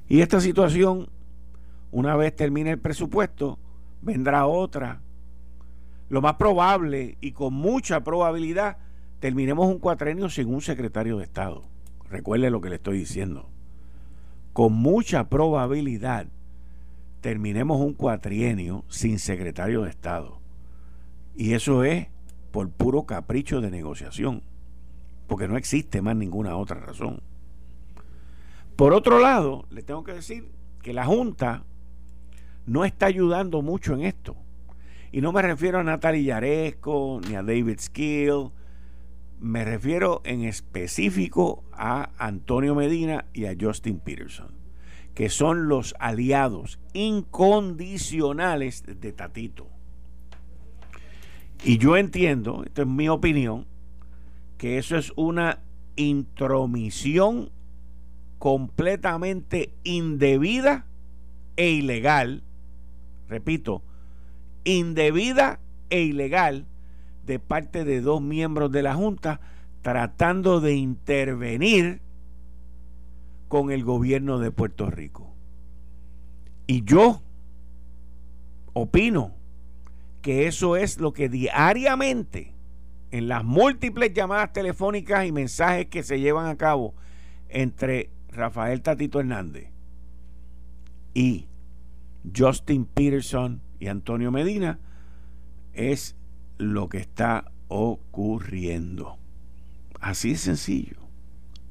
Y 0.09 0.19
esta 0.19 0.41
situación, 0.41 1.07
una 1.91 2.17
vez 2.17 2.35
termine 2.35 2.71
el 2.71 2.79
presupuesto, 2.79 3.57
vendrá 4.01 4.45
otra. 4.45 4.99
Lo 6.09 6.21
más 6.21 6.35
probable 6.35 7.17
y 7.21 7.31
con 7.31 7.53
mucha 7.53 8.03
probabilidad, 8.03 8.75
terminemos 9.21 9.69
un 9.69 9.79
cuatrenio 9.79 10.29
sin 10.29 10.53
un 10.53 10.59
secretario 10.59 11.17
de 11.17 11.23
Estado. 11.23 11.63
Recuerde 12.09 12.49
lo 12.49 12.59
que 12.59 12.67
le 12.67 12.75
estoy 12.75 12.97
diciendo. 12.97 13.47
Con 14.51 14.73
mucha 14.73 15.29
probabilidad 15.29 16.27
terminemos 17.21 17.79
un 17.79 17.93
cuatrienio 17.93 18.83
sin 18.89 19.19
secretario 19.19 19.83
de 19.83 19.89
Estado. 19.89 20.41
Y 21.35 21.53
eso 21.53 21.83
es 21.83 22.07
por 22.51 22.69
puro 22.69 23.03
capricho 23.05 23.61
de 23.61 23.71
negociación, 23.71 24.43
porque 25.27 25.47
no 25.47 25.55
existe 25.55 26.01
más 26.01 26.15
ninguna 26.15 26.57
otra 26.57 26.79
razón. 26.79 27.21
Por 28.75 28.93
otro 28.93 29.19
lado, 29.19 29.65
le 29.69 29.83
tengo 29.83 30.03
que 30.03 30.13
decir 30.13 30.51
que 30.81 30.93
la 30.93 31.05
Junta 31.05 31.63
no 32.65 32.83
está 32.83 33.05
ayudando 33.05 33.61
mucho 33.61 33.93
en 33.93 34.01
esto. 34.01 34.35
Y 35.11 35.21
no 35.21 35.31
me 35.31 35.41
refiero 35.41 35.79
a 35.79 35.83
Natalie 35.83 36.23
Yaresco 36.23 37.21
ni 37.27 37.35
a 37.35 37.43
David 37.43 37.79
Skill. 37.79 38.51
Me 39.39 39.65
refiero 39.65 40.21
en 40.23 40.43
específico 40.43 41.63
a 41.73 42.11
Antonio 42.17 42.75
Medina 42.75 43.25
y 43.33 43.45
a 43.45 43.55
Justin 43.59 43.99
Peterson, 43.99 44.51
que 45.13 45.29
son 45.29 45.67
los 45.67 45.95
aliados 45.99 46.79
incondicionales 46.93 48.83
de 48.85 49.11
Tatito. 49.11 49.67
Y 51.63 51.77
yo 51.77 51.97
entiendo, 51.97 52.63
esto 52.65 52.81
es 52.81 52.87
mi 52.87 53.07
opinión, 53.09 53.67
que 54.57 54.77
eso 54.77 54.97
es 54.97 55.13
una 55.15 55.59
intromisión 55.95 57.51
completamente 58.39 59.73
indebida 59.83 60.85
e 61.55 61.69
ilegal, 61.69 62.43
repito, 63.27 63.83
indebida 64.63 65.59
e 65.89 66.01
ilegal 66.01 66.65
de 67.25 67.37
parte 67.37 67.83
de 67.83 68.01
dos 68.01 68.21
miembros 68.21 68.71
de 68.71 68.81
la 68.81 68.95
Junta 68.95 69.41
tratando 69.81 70.61
de 70.61 70.75
intervenir 70.75 72.01
con 73.51 73.69
el 73.69 73.83
gobierno 73.83 74.39
de 74.39 74.49
Puerto 74.49 74.89
Rico. 74.89 75.29
Y 76.67 76.85
yo 76.85 77.21
opino 78.71 79.33
que 80.21 80.47
eso 80.47 80.77
es 80.77 81.01
lo 81.01 81.11
que 81.11 81.27
diariamente 81.27 82.53
en 83.11 83.27
las 83.27 83.43
múltiples 83.43 84.13
llamadas 84.13 84.53
telefónicas 84.53 85.25
y 85.25 85.33
mensajes 85.33 85.87
que 85.87 86.01
se 86.01 86.21
llevan 86.21 86.45
a 86.45 86.55
cabo 86.55 86.93
entre 87.49 88.09
Rafael 88.29 88.81
Tatito 88.81 89.19
Hernández 89.19 89.67
y 91.13 91.47
Justin 92.33 92.85
Peterson 92.85 93.59
y 93.81 93.87
Antonio 93.87 94.31
Medina 94.31 94.79
es 95.73 96.15
lo 96.57 96.87
que 96.87 96.99
está 96.99 97.51
ocurriendo. 97.67 99.17
Así 99.99 100.29
de 100.29 100.37
sencillo. 100.37 100.95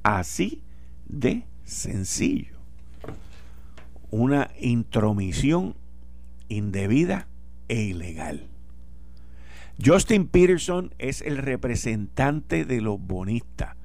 Así 0.02 0.62
de 1.08 1.48
sencillo. 1.70 2.58
Una 4.10 4.50
intromisión 4.58 5.76
indebida 6.48 7.28
e 7.68 7.82
ilegal. 7.82 8.48
Justin 9.82 10.26
Peterson 10.26 10.92
es 10.98 11.22
el 11.22 11.38
representante 11.38 12.64
de 12.64 12.80
los 12.80 13.00
bonistas. 13.00 13.76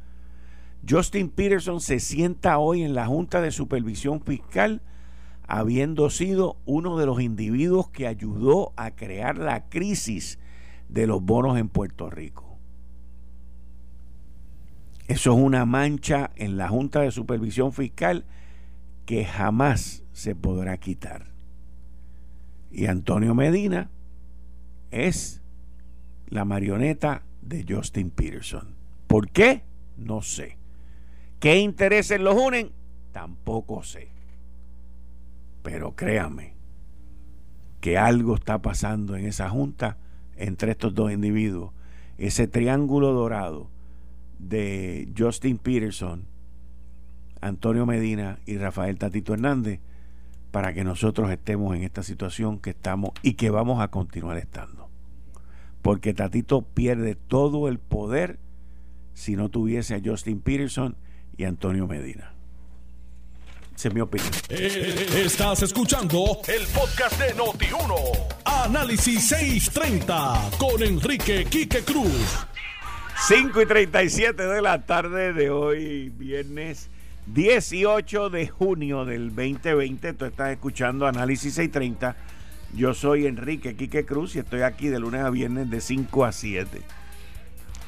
Justin 0.88 1.30
Peterson 1.30 1.80
se 1.80 2.00
sienta 2.00 2.58
hoy 2.58 2.84
en 2.84 2.96
la 2.96 3.06
Junta 3.06 3.40
de 3.42 3.52
Supervisión 3.52 4.22
Fiscal 4.22 4.82
habiendo 5.48 6.10
sido 6.10 6.58
uno 6.66 6.98
de 6.98 7.06
los 7.06 7.22
individuos 7.22 7.90
que 7.90 8.08
ayudó 8.08 8.74
a 8.78 8.92
crear 8.92 9.38
la 9.38 9.70
crisis 9.70 10.40
de 10.90 11.08
los 11.08 11.22
bonos 11.22 11.58
en 11.58 11.70
Puerto 11.70 12.10
Rico. 12.10 12.45
Eso 15.08 15.34
es 15.34 15.40
una 15.40 15.66
mancha 15.66 16.32
en 16.36 16.58
la 16.58 16.68
Junta 16.68 17.02
de 17.02 17.12
Supervisión 17.12 17.74
Fiscal 17.74 18.26
que 19.06 19.24
jamás 19.24 20.04
se 20.14 20.36
podrá 20.36 20.78
quitar. 20.78 21.28
Y 22.72 22.88
Antonio 22.88 23.36
Medina 23.36 23.92
es 24.90 25.42
la 26.28 26.44
marioneta 26.44 27.24
de 27.42 27.66
Justin 27.68 28.10
Peterson. 28.10 28.76
¿Por 29.08 29.30
qué? 29.30 29.64
No 29.96 30.22
sé. 30.24 30.58
¿Qué 31.40 31.60
intereses 31.60 32.20
los 32.20 32.36
unen? 32.36 32.72
Tampoco 33.12 33.84
sé. 33.84 34.10
Pero 35.62 35.96
créame 35.96 36.56
que 37.80 38.00
algo 38.00 38.36
está 38.36 38.62
pasando 38.64 39.16
en 39.16 39.26
esa 39.26 39.50
junta 39.50 39.98
entre 40.36 40.72
estos 40.72 40.96
dos 40.96 41.12
individuos. 41.12 41.72
Ese 42.18 42.48
triángulo 42.48 43.14
dorado 43.14 43.70
de 44.48 45.12
Justin 45.18 45.58
Peterson, 45.58 46.26
Antonio 47.42 47.86
Medina 47.86 48.40
y 48.46 48.58
Rafael 48.58 48.98
Tatito 48.98 49.34
Hernández 49.34 49.80
para 50.52 50.74
que 50.74 50.84
nosotros 50.84 51.30
estemos 51.32 51.76
en 51.76 51.84
esta 51.84 52.04
situación 52.04 52.60
que 52.60 52.72
estamos 52.72 53.12
y 53.22 53.34
que 53.34 53.50
vamos 53.50 53.82
a 53.82 53.90
continuar 53.90 54.38
estando 54.38 54.86
porque 55.86 56.16
Tatito 56.16 56.64
pierde 56.64 57.14
todo 57.14 57.68
el 57.68 57.78
poder 57.78 58.40
si 59.14 59.36
no 59.36 59.50
tuviese 59.50 59.94
a 59.94 60.02
Justin 60.04 60.42
Peterson 60.42 60.98
y 61.38 61.44
Antonio 61.44 61.86
Medina. 61.86 62.34
Esa 63.76 63.90
es 63.90 63.94
mi 63.94 64.02
opinión. 64.02 64.32
Eh, 64.50 65.06
estás 65.24 65.62
escuchando 65.62 66.40
el 66.48 66.66
podcast 66.74 67.22
de 67.22 67.36
Noti1. 67.36 67.94
Análisis 68.46 69.28
630 69.28 70.50
con 70.58 70.82
Enrique 70.82 71.46
Quique 71.46 71.84
Cruz. 71.84 72.48
5 73.18 73.62
y 73.62 73.66
37 73.66 74.46
de 74.46 74.62
la 74.62 74.86
tarde 74.86 75.34
de 75.34 75.50
hoy, 75.50 76.10
viernes 76.10 76.90
18 77.28 78.30
de 78.30 78.48
junio 78.48 79.06
del 79.06 79.30
2020. 79.30 80.14
Tú 80.14 80.26
estás 80.26 80.52
escuchando 80.52 81.08
Análisis 81.08 81.56
630 81.56 82.16
yo 82.76 82.94
soy 82.94 83.26
Enrique 83.26 83.76
Quique 83.76 84.06
Cruz 84.06 84.36
y 84.36 84.40
estoy 84.40 84.62
aquí 84.62 84.90
de 84.90 85.00
lunes 85.00 85.22
a 85.22 85.30
viernes 85.30 85.70
de 85.70 85.80
5 85.80 86.26
a 86.26 86.34
7. 86.34 86.82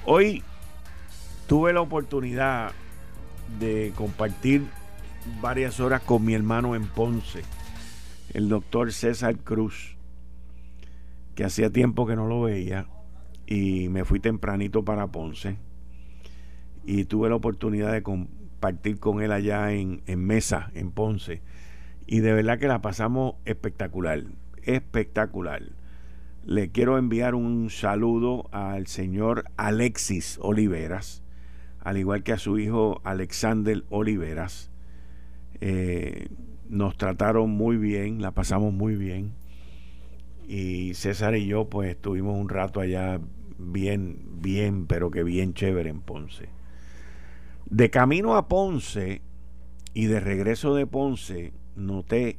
Hoy 0.06 0.44
tuve 1.46 1.74
la 1.74 1.82
oportunidad 1.82 2.72
de 3.60 3.92
compartir 3.96 4.66
varias 5.42 5.82
horas 5.82 6.02
con 6.02 6.24
mi 6.24 6.34
hermano 6.34 6.74
en 6.74 6.88
Ponce, 6.88 7.44
el 8.34 8.48
doctor 8.48 8.94
César 8.94 9.36
Cruz, 9.38 9.98
que 11.36 11.44
hacía 11.44 11.70
tiempo 11.70 12.08
que 12.08 12.16
no 12.16 12.28
lo 12.28 12.42
veía 12.42 12.88
y 13.48 13.90
me 13.90 14.06
fui 14.06 14.20
tempranito 14.20 14.86
para 14.86 15.08
Ponce 15.08 15.58
y 16.86 17.06
tuve 17.06 17.30
la 17.30 17.36
oportunidad 17.36 17.92
de 17.92 18.04
compartir 18.04 19.00
con 19.00 19.24
él 19.24 19.32
allá 19.32 19.72
en, 19.72 20.04
en 20.06 20.24
Mesa, 20.24 20.72
en 20.76 20.92
Ponce, 20.92 21.42
y 22.06 22.20
de 22.20 22.34
verdad 22.34 22.60
que 22.60 22.68
la 22.68 22.82
pasamos 22.82 23.36
espectacular 23.46 24.24
espectacular. 24.68 25.64
Le 26.46 26.70
quiero 26.70 26.98
enviar 26.98 27.36
un 27.36 27.70
saludo 27.70 28.48
al 28.52 28.88
señor 28.88 29.46
Alexis 29.58 30.38
Oliveras, 30.42 31.24
al 31.82 31.98
igual 31.98 32.24
que 32.24 32.34
a 32.34 32.38
su 32.38 32.60
hijo 32.60 33.02
Alexander 33.04 33.84
Oliveras. 33.90 34.70
Eh, 35.60 36.28
nos 36.70 36.98
trataron 36.98 37.50
muy 37.50 37.78
bien, 37.78 38.22
la 38.22 38.32
pasamos 38.32 38.74
muy 38.74 38.96
bien. 38.96 39.34
Y 40.48 40.94
César 40.94 41.36
y 41.36 41.48
yo 41.48 41.70
pues 41.70 41.90
estuvimos 41.90 42.40
un 42.40 42.48
rato 42.48 42.80
allá 42.80 43.20
bien, 43.58 44.20
bien, 44.42 44.88
pero 44.88 45.12
que 45.12 45.24
bien 45.24 45.54
chévere 45.54 45.90
en 45.90 46.02
Ponce. 46.02 46.50
De 47.66 47.90
camino 47.90 48.36
a 48.36 48.48
Ponce 48.48 49.22
y 49.94 50.06
de 50.06 50.20
regreso 50.20 50.76
de 50.76 50.86
Ponce, 50.88 51.54
noté 51.76 52.38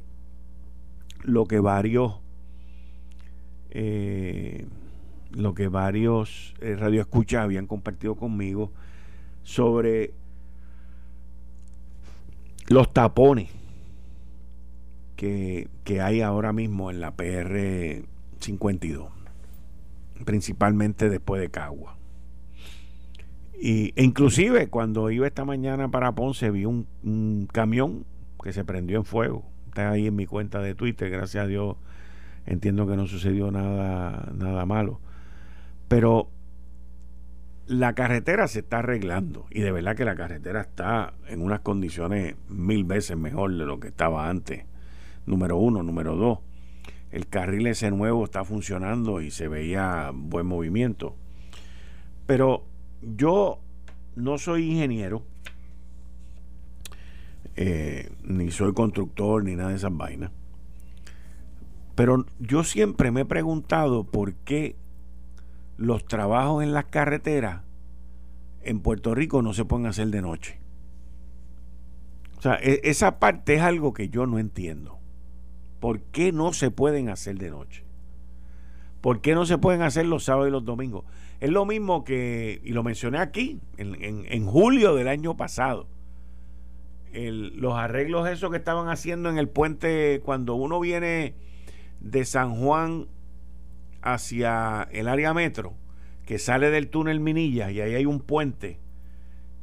lo 1.23 1.45
que 1.45 1.59
varios 1.59 2.19
eh, 3.71 4.65
lo 5.31 5.53
que 5.53 5.67
varios 5.67 6.55
eh, 6.59 6.75
radioescuchas 6.75 7.43
habían 7.43 7.67
compartido 7.67 8.15
conmigo 8.15 8.71
sobre 9.43 10.13
los 12.67 12.91
tapones 12.91 13.49
que, 15.15 15.67
que 15.83 16.01
hay 16.01 16.21
ahora 16.21 16.51
mismo 16.51 16.89
en 16.89 16.99
la 16.99 17.15
PR 17.15 18.03
52 18.39 19.18
principalmente 20.25 21.09
después 21.09 21.41
de 21.41 21.49
Cagua 21.49 21.97
y, 23.53 23.93
e 23.95 24.03
inclusive 24.03 24.67
cuando 24.67 25.09
iba 25.11 25.27
esta 25.27 25.45
mañana 25.45 25.89
para 25.89 26.13
Ponce 26.13 26.49
vi 26.51 26.65
un, 26.65 26.87
un 27.03 27.47
camión 27.51 28.05
que 28.41 28.53
se 28.53 28.63
prendió 28.63 28.97
en 28.97 29.05
fuego 29.05 29.45
está 29.67 29.91
ahí 29.91 30.07
en 30.07 30.15
mi 30.15 30.25
cuenta 30.25 30.59
de 30.59 30.75
Twitter, 30.75 31.09
gracias 31.09 31.43
a 31.43 31.47
Dios 31.47 31.77
entiendo 32.49 32.87
que 32.87 32.95
no 32.95 33.07
sucedió 33.07 33.51
nada, 33.51 34.31
nada 34.35 34.65
malo. 34.65 34.99
Pero 35.87 36.29
la 37.67 37.93
carretera 37.93 38.47
se 38.47 38.59
está 38.59 38.79
arreglando 38.79 39.45
y 39.51 39.61
de 39.61 39.71
verdad 39.71 39.95
que 39.95 40.05
la 40.05 40.15
carretera 40.15 40.61
está 40.61 41.13
en 41.27 41.41
unas 41.41 41.59
condiciones 41.59 42.35
mil 42.49 42.83
veces 42.83 43.17
mejor 43.17 43.55
de 43.55 43.65
lo 43.65 43.79
que 43.79 43.89
estaba 43.89 44.29
antes. 44.29 44.65
Número 45.25 45.57
uno, 45.57 45.83
número 45.83 46.15
dos, 46.15 46.39
el 47.11 47.27
carril 47.27 47.67
ese 47.67 47.91
nuevo 47.91 48.23
está 48.25 48.43
funcionando 48.43 49.21
y 49.21 49.31
se 49.31 49.47
veía 49.47 50.11
buen 50.13 50.45
movimiento. 50.45 51.15
Pero 52.25 52.65
yo 53.01 53.59
no 54.15 54.37
soy 54.37 54.71
ingeniero, 54.71 55.23
eh, 57.55 58.11
ni 58.23 58.51
soy 58.51 58.73
constructor, 58.73 59.43
ni 59.43 59.55
nada 59.55 59.69
de 59.69 59.75
esas 59.75 59.95
vainas. 59.95 60.31
Pero 61.95 62.25
yo 62.39 62.63
siempre 62.63 63.11
me 63.11 63.21
he 63.21 63.25
preguntado 63.25 64.05
por 64.05 64.33
qué 64.35 64.75
los 65.77 66.05
trabajos 66.05 66.63
en 66.63 66.73
las 66.73 66.85
carreteras 66.85 67.63
en 68.61 68.81
Puerto 68.81 69.15
Rico 69.15 69.41
no 69.41 69.53
se 69.53 69.65
pueden 69.65 69.87
hacer 69.87 70.07
de 70.07 70.21
noche. 70.21 70.59
O 72.37 72.41
sea, 72.41 72.55
e, 72.61 72.81
esa 72.83 73.19
parte 73.19 73.55
es 73.55 73.61
algo 73.61 73.93
que 73.93 74.09
yo 74.09 74.25
no 74.25 74.39
entiendo. 74.39 74.98
¿Por 75.79 76.01
qué 76.01 76.31
no 76.31 76.53
se 76.53 76.71
pueden 76.71 77.09
hacer 77.09 77.37
de 77.37 77.49
noche? 77.49 77.83
¿Por 79.01 79.21
qué 79.21 79.33
no 79.33 79.45
se 79.45 79.57
pueden 79.57 79.81
hacer 79.81 80.05
los 80.05 80.25
sábados 80.25 80.49
y 80.49 80.51
los 80.51 80.65
domingos? 80.65 81.05
Es 81.39 81.49
lo 81.49 81.65
mismo 81.65 82.03
que, 82.03 82.59
y 82.63 82.71
lo 82.71 82.83
mencioné 82.83 83.19
aquí, 83.19 83.59
en, 83.77 84.45
julio 84.45 84.93
del 84.95 85.07
año 85.07 85.37
pasado. 85.37 85.87
los 87.13 87.75
arreglos 87.75 88.27
esos 88.27 88.51
que 88.51 88.57
estaban 88.57 88.89
haciendo 88.89 89.29
en 89.29 89.37
el 89.37 89.47
puente 89.47 90.21
cuando 90.23 90.55
uno 90.55 90.79
viene 90.81 91.33
de 92.01 92.25
San 92.25 92.55
Juan 92.55 93.07
hacia 94.01 94.87
el 94.91 95.07
área 95.07 95.33
metro, 95.33 95.75
que 96.25 96.39
sale 96.39 96.69
del 96.69 96.89
túnel 96.89 97.21
Minilla 97.21 97.71
y 97.71 97.79
ahí 97.79 97.95
hay 97.95 98.05
un 98.05 98.19
puente, 98.19 98.79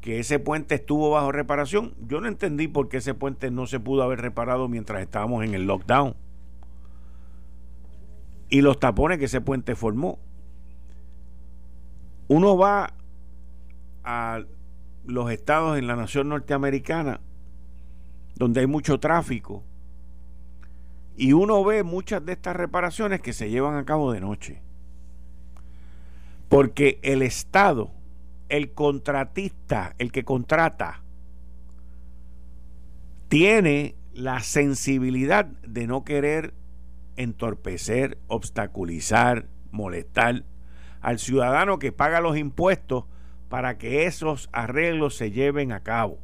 que 0.07 0.21
ese 0.21 0.39
puente 0.39 0.77
estuvo 0.77 1.11
bajo 1.11 1.33
reparación. 1.33 1.93
Yo 2.07 2.21
no 2.21 2.29
entendí 2.29 2.69
por 2.69 2.89
qué 2.89 2.99
ese 2.99 3.13
puente 3.13 3.51
no 3.51 3.67
se 3.67 3.81
pudo 3.81 4.05
haber 4.05 4.21
reparado 4.21 4.69
mientras 4.69 5.03
estábamos 5.03 5.45
en 5.45 5.53
el 5.53 5.67
lockdown. 5.67 6.15
Y 8.49 8.61
los 8.61 8.79
tapones 8.79 9.19
que 9.19 9.25
ese 9.25 9.41
puente 9.41 9.75
formó. 9.75 10.21
Uno 12.29 12.57
va 12.57 12.95
a 14.05 14.45
los 15.07 15.33
estados 15.33 15.77
en 15.77 15.89
la 15.89 15.97
nación 15.97 16.29
norteamericana 16.29 17.21
donde 18.37 18.61
hay 18.61 18.69
mucho 18.69 19.01
tráfico 19.01 19.65
y 21.17 21.33
uno 21.33 21.65
ve 21.65 21.83
muchas 21.83 22.25
de 22.25 22.35
estas 22.35 22.55
reparaciones 22.55 23.21
que 23.21 23.33
se 23.33 23.51
llevan 23.51 23.75
a 23.75 23.85
cabo 23.85 24.13
de 24.13 24.21
noche. 24.21 24.63
Porque 26.49 27.01
el 27.03 27.23
Estado, 27.23 27.91
el 28.49 28.73
contratista, 28.73 29.95
el 29.99 30.13
que 30.13 30.25
contrata, 30.25 31.03
tiene 33.29 33.97
la 34.13 34.41
sensibilidad 34.41 35.45
de 35.45 35.87
no 35.87 36.05
querer 36.05 36.55
entorpecer, 37.17 38.19
obstaculizar, 38.29 39.47
molestar 39.73 40.45
al 41.01 41.19
ciudadano 41.19 41.79
que 41.79 41.93
paga 41.93 42.21
los 42.21 42.37
impuestos 42.37 43.05
para 43.49 43.79
que 43.79 44.07
esos 44.07 44.49
arreglos 44.53 45.17
se 45.17 45.31
lleven 45.31 45.73
a 45.73 45.81
cabo. 45.81 46.19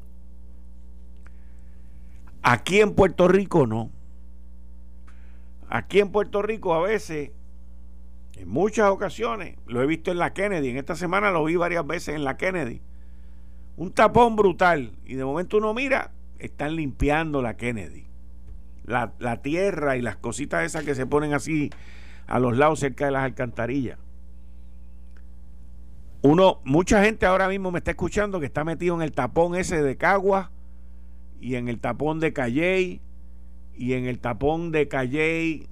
Aquí 2.42 2.80
en 2.80 2.94
Puerto 2.94 3.28
Rico 3.28 3.66
no. 3.66 3.90
Aquí 5.68 6.00
en 6.00 6.10
Puerto 6.10 6.42
Rico 6.42 6.74
a 6.74 6.80
veces, 6.80 7.30
en 8.36 8.48
muchas 8.48 8.88
ocasiones, 8.90 9.56
lo 9.66 9.82
he 9.82 9.86
visto 9.86 10.10
en 10.10 10.18
la 10.18 10.32
Kennedy, 10.32 10.70
en 10.70 10.78
esta 10.78 10.96
semana 10.96 11.30
lo 11.30 11.44
vi 11.44 11.56
varias 11.56 11.86
veces 11.86 12.14
en 12.14 12.24
la 12.24 12.36
Kennedy, 12.36 12.80
un 13.76 13.92
tapón 13.92 14.36
brutal 14.36 14.92
y 15.04 15.14
de 15.14 15.24
momento 15.24 15.58
uno 15.58 15.74
mira, 15.74 16.12
están 16.38 16.76
limpiando 16.76 17.42
la 17.42 17.56
Kennedy. 17.56 18.06
La, 18.84 19.12
la 19.20 19.42
tierra 19.42 19.96
y 19.96 20.02
las 20.02 20.16
cositas 20.16 20.64
esas 20.64 20.82
que 20.82 20.96
se 20.96 21.06
ponen 21.06 21.34
así 21.34 21.70
a 22.26 22.40
los 22.40 22.56
lados 22.56 22.80
cerca 22.80 23.04
de 23.04 23.12
las 23.12 23.22
alcantarillas. 23.22 23.98
Uno, 26.22 26.60
mucha 26.64 27.02
gente 27.04 27.26
ahora 27.26 27.48
mismo 27.48 27.70
me 27.70 27.78
está 27.78 27.92
escuchando 27.92 28.40
que 28.40 28.46
está 28.46 28.64
metido 28.64 28.94
en 28.96 29.02
el 29.02 29.12
tapón 29.12 29.54
ese 29.54 29.82
de 29.82 29.96
Cagua 29.96 30.50
y 31.40 31.54
en 31.56 31.68
el 31.68 31.80
tapón 31.80 32.20
de 32.20 32.32
Calley 32.32 33.00
y 33.74 33.92
en 33.94 34.06
el 34.06 34.18
tapón 34.18 34.70
de 34.72 34.88
Calley 34.88 35.68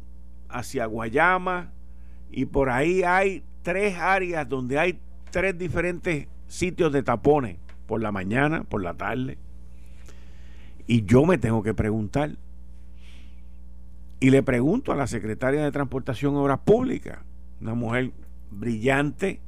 hacia 0.48 0.86
Guayama 0.86 1.72
y 2.30 2.46
por 2.46 2.70
ahí 2.70 3.02
hay 3.02 3.42
tres 3.62 3.96
áreas 3.98 4.48
donde 4.48 4.78
hay 4.78 4.98
tres 5.30 5.56
diferentes 5.58 6.28
sitios 6.46 6.92
de 6.92 7.02
tapones 7.02 7.56
por 7.86 8.00
la 8.00 8.12
mañana, 8.12 8.64
por 8.64 8.82
la 8.82 8.94
tarde. 8.94 9.38
Y 10.86 11.04
yo 11.04 11.24
me 11.24 11.38
tengo 11.38 11.62
que 11.62 11.74
preguntar. 11.74 12.36
Y 14.18 14.30
le 14.30 14.42
pregunto 14.42 14.92
a 14.92 14.96
la 14.96 15.06
secretaria 15.06 15.62
de 15.62 15.72
Transportación 15.72 16.36
Obras 16.36 16.60
Públicas, 16.60 17.20
una 17.60 17.74
mujer 17.74 18.12
brillante, 18.50 19.40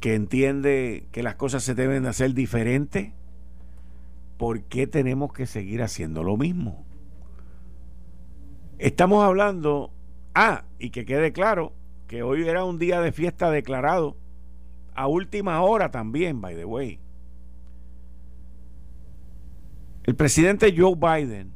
que 0.00 0.14
entiende 0.14 1.06
que 1.12 1.22
las 1.22 1.34
cosas 1.34 1.62
se 1.62 1.74
deben 1.74 2.06
hacer 2.06 2.34
diferentes, 2.34 3.12
¿por 4.38 4.62
qué 4.62 4.86
tenemos 4.86 5.32
que 5.32 5.46
seguir 5.46 5.82
haciendo 5.82 6.22
lo 6.22 6.36
mismo? 6.36 6.84
Estamos 8.78 9.22
hablando, 9.22 9.92
ah, 10.34 10.64
y 10.78 10.90
que 10.90 11.04
quede 11.04 11.32
claro 11.32 11.72
que 12.06 12.22
hoy 12.22 12.48
era 12.48 12.64
un 12.64 12.78
día 12.78 13.00
de 13.00 13.12
fiesta 13.12 13.50
declarado, 13.50 14.16
a 14.94 15.06
última 15.06 15.62
hora 15.62 15.90
también, 15.90 16.40
by 16.40 16.56
the 16.56 16.64
way. 16.64 16.98
El 20.04 20.16
presidente 20.16 20.74
Joe 20.76 20.96
Biden 20.96 21.52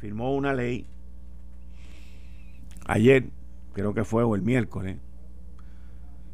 firmó 0.00 0.34
una 0.34 0.52
ley 0.52 0.86
ayer, 2.86 3.30
creo 3.72 3.94
que 3.94 4.04
fue 4.04 4.24
o 4.24 4.34
el 4.34 4.42
miércoles, 4.42 4.98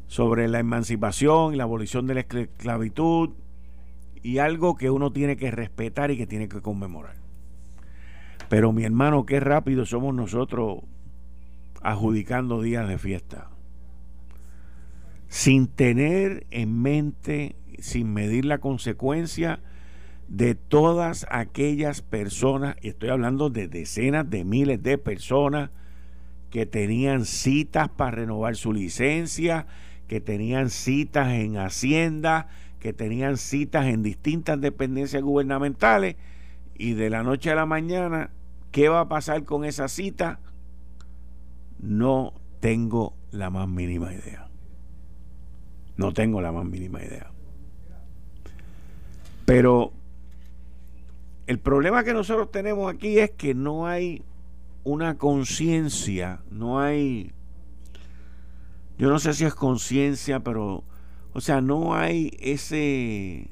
sobre 0.07 0.47
la 0.47 0.59
emancipación 0.59 1.53
y 1.53 1.57
la 1.57 1.63
abolición 1.65 2.07
de 2.07 2.13
la 2.15 2.19
esclavitud 2.21 3.29
y 4.23 4.39
algo 4.39 4.75
que 4.75 4.89
uno 4.89 5.11
tiene 5.11 5.37
que 5.37 5.51
respetar 5.51 6.09
y 6.09 6.17
que 6.17 6.25
tiene 6.25 6.49
que 6.49 6.61
conmemorar. 6.61 7.15
Pero 8.49 8.71
mi 8.73 8.83
hermano, 8.83 9.27
qué 9.27 9.39
rápido 9.39 9.85
somos 9.85 10.15
nosotros 10.15 10.79
adjudicando 11.81 12.61
días 12.61 12.87
de 12.87 12.97
fiesta. 12.97 13.49
Sin 15.27 15.67
tener 15.67 16.47
en 16.51 16.81
mente, 16.81 17.55
sin 17.79 18.13
medir 18.13 18.45
la 18.45 18.57
consecuencia 18.59 19.61
de 20.27 20.55
todas 20.55 21.25
aquellas 21.29 22.01
personas, 22.01 22.75
y 22.81 22.89
estoy 22.89 23.09
hablando 23.09 23.49
de 23.49 23.67
decenas 23.67 24.29
de 24.29 24.43
miles 24.43 24.81
de 24.83 24.97
personas 24.97 25.71
que 26.49 26.65
tenían 26.65 27.25
citas 27.25 27.89
para 27.89 28.11
renovar 28.11 28.55
su 28.55 28.73
licencia, 28.73 29.67
que 30.07 30.21
tenían 30.21 30.69
citas 30.69 31.29
en 31.33 31.57
Hacienda, 31.57 32.47
que 32.79 32.93
tenían 32.93 33.37
citas 33.37 33.85
en 33.85 34.01
distintas 34.03 34.59
dependencias 34.59 35.21
gubernamentales 35.21 36.15
y 36.75 36.93
de 36.93 37.09
la 37.09 37.23
noche 37.23 37.51
a 37.51 37.55
la 37.55 37.65
mañana, 37.65 38.31
¿qué 38.71 38.89
va 38.89 39.01
a 39.01 39.09
pasar 39.09 39.43
con 39.43 39.65
esa 39.65 39.87
cita? 39.87 40.39
No 41.79 42.33
tengo 42.59 43.15
la 43.31 43.49
más 43.49 43.67
mínima 43.67 44.13
idea. 44.13 44.47
No 45.97 46.13
tengo 46.13 46.41
la 46.41 46.51
más 46.51 46.65
mínima 46.65 47.03
idea. 47.03 47.31
Pero 49.45 49.91
el 51.47 51.59
problema 51.59 52.03
que 52.03 52.13
nosotros 52.13 52.51
tenemos 52.51 52.93
aquí 52.93 53.19
es 53.19 53.31
que 53.31 53.55
no 53.55 53.87
hay 53.87 54.23
una 54.83 55.17
conciencia, 55.17 56.41
no 56.51 56.79
hay, 56.79 57.31
yo 58.97 59.09
no 59.09 59.19
sé 59.19 59.33
si 59.33 59.45
es 59.45 59.55
conciencia, 59.55 60.41
pero 60.41 60.83
o 61.33 61.41
sea, 61.41 61.61
no 61.61 61.95
hay 61.95 62.35
ese... 62.39 63.49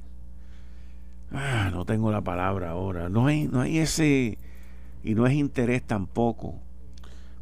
Ah, 1.32 1.70
no 1.72 1.86
tengo 1.86 2.12
la 2.12 2.22
palabra 2.22 2.72
ahora. 2.72 3.10
No 3.10 3.28
hay, 3.28 3.48
no 3.48 3.62
hay 3.62 3.80
ese... 3.80 4.38
Y 5.04 5.14
no 5.14 5.28
es 5.28 5.34
interés 5.34 5.84
tampoco. 5.84 6.60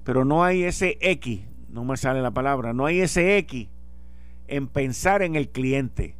Pero 0.06 0.24
no 0.24 0.46
hay 0.46 0.64
ese 0.64 0.98
X, 1.02 1.42
no 1.68 1.84
me 1.84 1.98
sale 1.98 2.22
la 2.22 2.32
palabra, 2.32 2.72
no 2.72 2.86
hay 2.86 3.02
ese 3.02 3.38
X 3.40 3.68
en 4.48 4.68
pensar 4.68 5.22
en 5.22 5.36
el 5.36 5.50
cliente. 5.50 6.16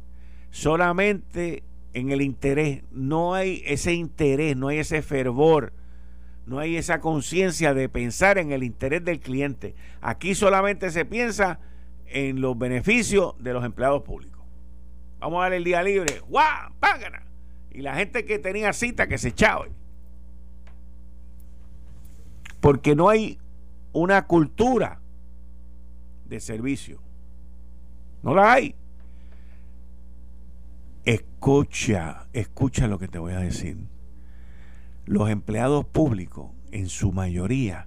Solamente 0.50 1.62
en 1.96 2.10
el 2.10 2.20
interés. 2.20 2.82
No 2.90 3.34
hay 3.34 3.62
ese 3.64 3.94
interés, 3.94 4.54
no 4.54 4.68
hay 4.68 4.78
ese 4.78 5.00
fervor, 5.00 5.72
no 6.44 6.58
hay 6.58 6.76
esa 6.76 7.00
conciencia 7.00 7.72
de 7.72 7.88
pensar 7.88 8.36
en 8.36 8.52
el 8.52 8.62
interés 8.62 9.02
del 9.02 9.18
cliente. 9.18 9.74
Aquí 10.02 10.34
solamente 10.34 10.90
se 10.90 11.06
piensa 11.06 11.58
en 12.06 12.42
los 12.42 12.58
beneficios 12.58 13.34
de 13.38 13.54
los 13.54 13.64
empleados 13.64 14.02
públicos. 14.02 14.44
Vamos 15.20 15.38
a 15.38 15.44
dar 15.44 15.54
el 15.54 15.64
día 15.64 15.82
libre. 15.82 16.20
¡Guau! 16.28 16.72
¡Págana! 16.78 17.22
Y 17.70 17.80
la 17.80 17.94
gente 17.94 18.26
que 18.26 18.38
tenía 18.38 18.74
cita 18.74 19.06
que 19.06 19.16
se 19.16 19.28
echaba. 19.28 19.66
Porque 22.60 22.94
no 22.94 23.08
hay 23.08 23.38
una 23.96 24.26
cultura 24.26 25.00
de 26.26 26.40
servicio. 26.40 27.00
No 28.22 28.34
la 28.34 28.52
hay. 28.52 28.74
Escucha, 31.04 32.26
escucha 32.32 32.88
lo 32.88 32.98
que 32.98 33.08
te 33.08 33.18
voy 33.18 33.32
a 33.32 33.40
decir. 33.40 33.78
Los 35.04 35.30
empleados 35.30 35.84
públicos, 35.84 36.50
en 36.72 36.88
su 36.88 37.12
mayoría, 37.12 37.86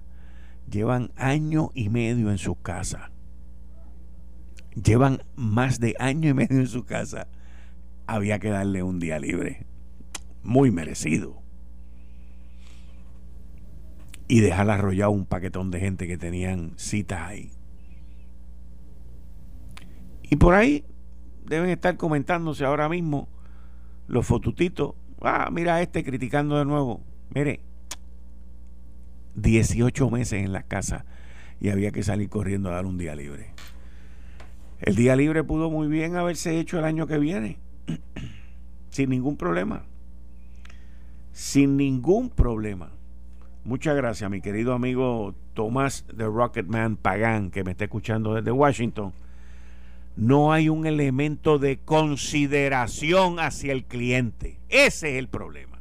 llevan 0.70 1.12
año 1.16 1.70
y 1.74 1.90
medio 1.90 2.30
en 2.30 2.38
sus 2.38 2.56
casas 2.58 3.10
llevan 4.74 5.22
más 5.36 5.80
de 5.80 5.94
año 5.98 6.30
y 6.30 6.34
medio 6.34 6.58
en 6.58 6.66
su 6.66 6.84
casa, 6.84 7.28
había 8.06 8.38
que 8.38 8.50
darle 8.50 8.82
un 8.82 8.98
día 8.98 9.18
libre. 9.18 9.66
Muy 10.42 10.70
merecido. 10.70 11.39
Y 14.30 14.40
dejar 14.40 14.70
arrollado 14.70 15.10
un 15.10 15.26
paquetón 15.26 15.72
de 15.72 15.80
gente 15.80 16.06
que 16.06 16.16
tenían 16.16 16.72
citas 16.76 17.20
ahí. 17.20 17.50
Y 20.22 20.36
por 20.36 20.54
ahí 20.54 20.84
deben 21.44 21.68
estar 21.68 21.96
comentándose 21.96 22.64
ahora 22.64 22.88
mismo 22.88 23.28
los 24.06 24.24
fotutitos. 24.24 24.94
Ah, 25.20 25.48
mira 25.50 25.82
este 25.82 26.04
criticando 26.04 26.56
de 26.56 26.64
nuevo. 26.64 27.02
Mire, 27.34 27.60
18 29.34 30.10
meses 30.10 30.44
en 30.44 30.52
la 30.52 30.62
casa 30.62 31.04
y 31.60 31.70
había 31.70 31.90
que 31.90 32.04
salir 32.04 32.28
corriendo 32.28 32.68
a 32.68 32.74
dar 32.74 32.86
un 32.86 32.98
día 32.98 33.16
libre. 33.16 33.50
El 34.80 34.94
día 34.94 35.16
libre 35.16 35.42
pudo 35.42 35.70
muy 35.70 35.88
bien 35.88 36.14
haberse 36.14 36.60
hecho 36.60 36.78
el 36.78 36.84
año 36.84 37.08
que 37.08 37.18
viene, 37.18 37.58
sin 38.90 39.10
ningún 39.10 39.36
problema. 39.36 39.84
Sin 41.32 41.76
ningún 41.76 42.30
problema. 42.30 42.92
Muchas 43.64 43.94
gracias, 43.94 44.30
mi 44.30 44.40
querido 44.40 44.72
amigo 44.72 45.34
Tomás 45.52 46.06
de 46.12 46.24
Rocketman 46.24 46.96
Pagán, 46.96 47.50
que 47.50 47.62
me 47.62 47.72
está 47.72 47.84
escuchando 47.84 48.34
desde 48.34 48.50
Washington. 48.50 49.12
No 50.16 50.52
hay 50.52 50.70
un 50.70 50.86
elemento 50.86 51.58
de 51.58 51.78
consideración 51.78 53.38
hacia 53.38 53.72
el 53.72 53.84
cliente. 53.84 54.58
Ese 54.70 55.12
es 55.12 55.18
el 55.18 55.28
problema. 55.28 55.78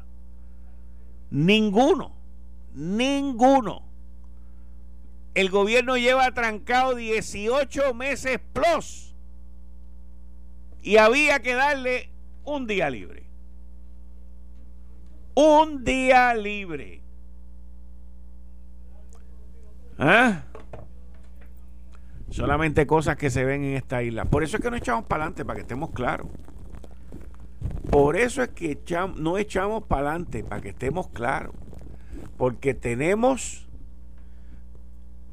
Ninguno. 1.31 2.13
Ninguno. 2.73 3.83
El 5.33 5.49
gobierno 5.49 5.95
lleva 5.95 6.31
trancado 6.31 6.95
18 6.95 7.93
meses 7.93 8.39
plus. 8.51 9.15
Y 10.81 10.97
había 10.97 11.39
que 11.39 11.53
darle 11.53 12.09
un 12.43 12.67
día 12.67 12.89
libre. 12.89 13.23
Un 15.33 15.83
día 15.85 16.33
libre. 16.33 17.01
¿Ah? 19.99 20.43
Solamente 22.29 22.87
cosas 22.87 23.17
que 23.17 23.29
se 23.29 23.43
ven 23.43 23.63
en 23.65 23.75
esta 23.75 24.01
isla. 24.01 24.23
Por 24.23 24.43
eso 24.43 24.57
es 24.57 24.63
que 24.63 24.71
no 24.71 24.77
echamos 24.77 25.03
para 25.05 25.23
adelante, 25.23 25.43
para 25.43 25.55
que 25.55 25.61
estemos 25.61 25.91
claros. 25.91 26.27
Por 27.89 28.15
eso 28.15 28.41
es 28.41 28.49
que 28.49 28.79
no 29.17 29.37
echamos 29.37 29.83
para 29.83 30.11
adelante, 30.11 30.43
para 30.43 30.61
que 30.61 30.69
estemos 30.69 31.09
claros. 31.09 31.53
Porque 32.37 32.73
tenemos 32.73 33.67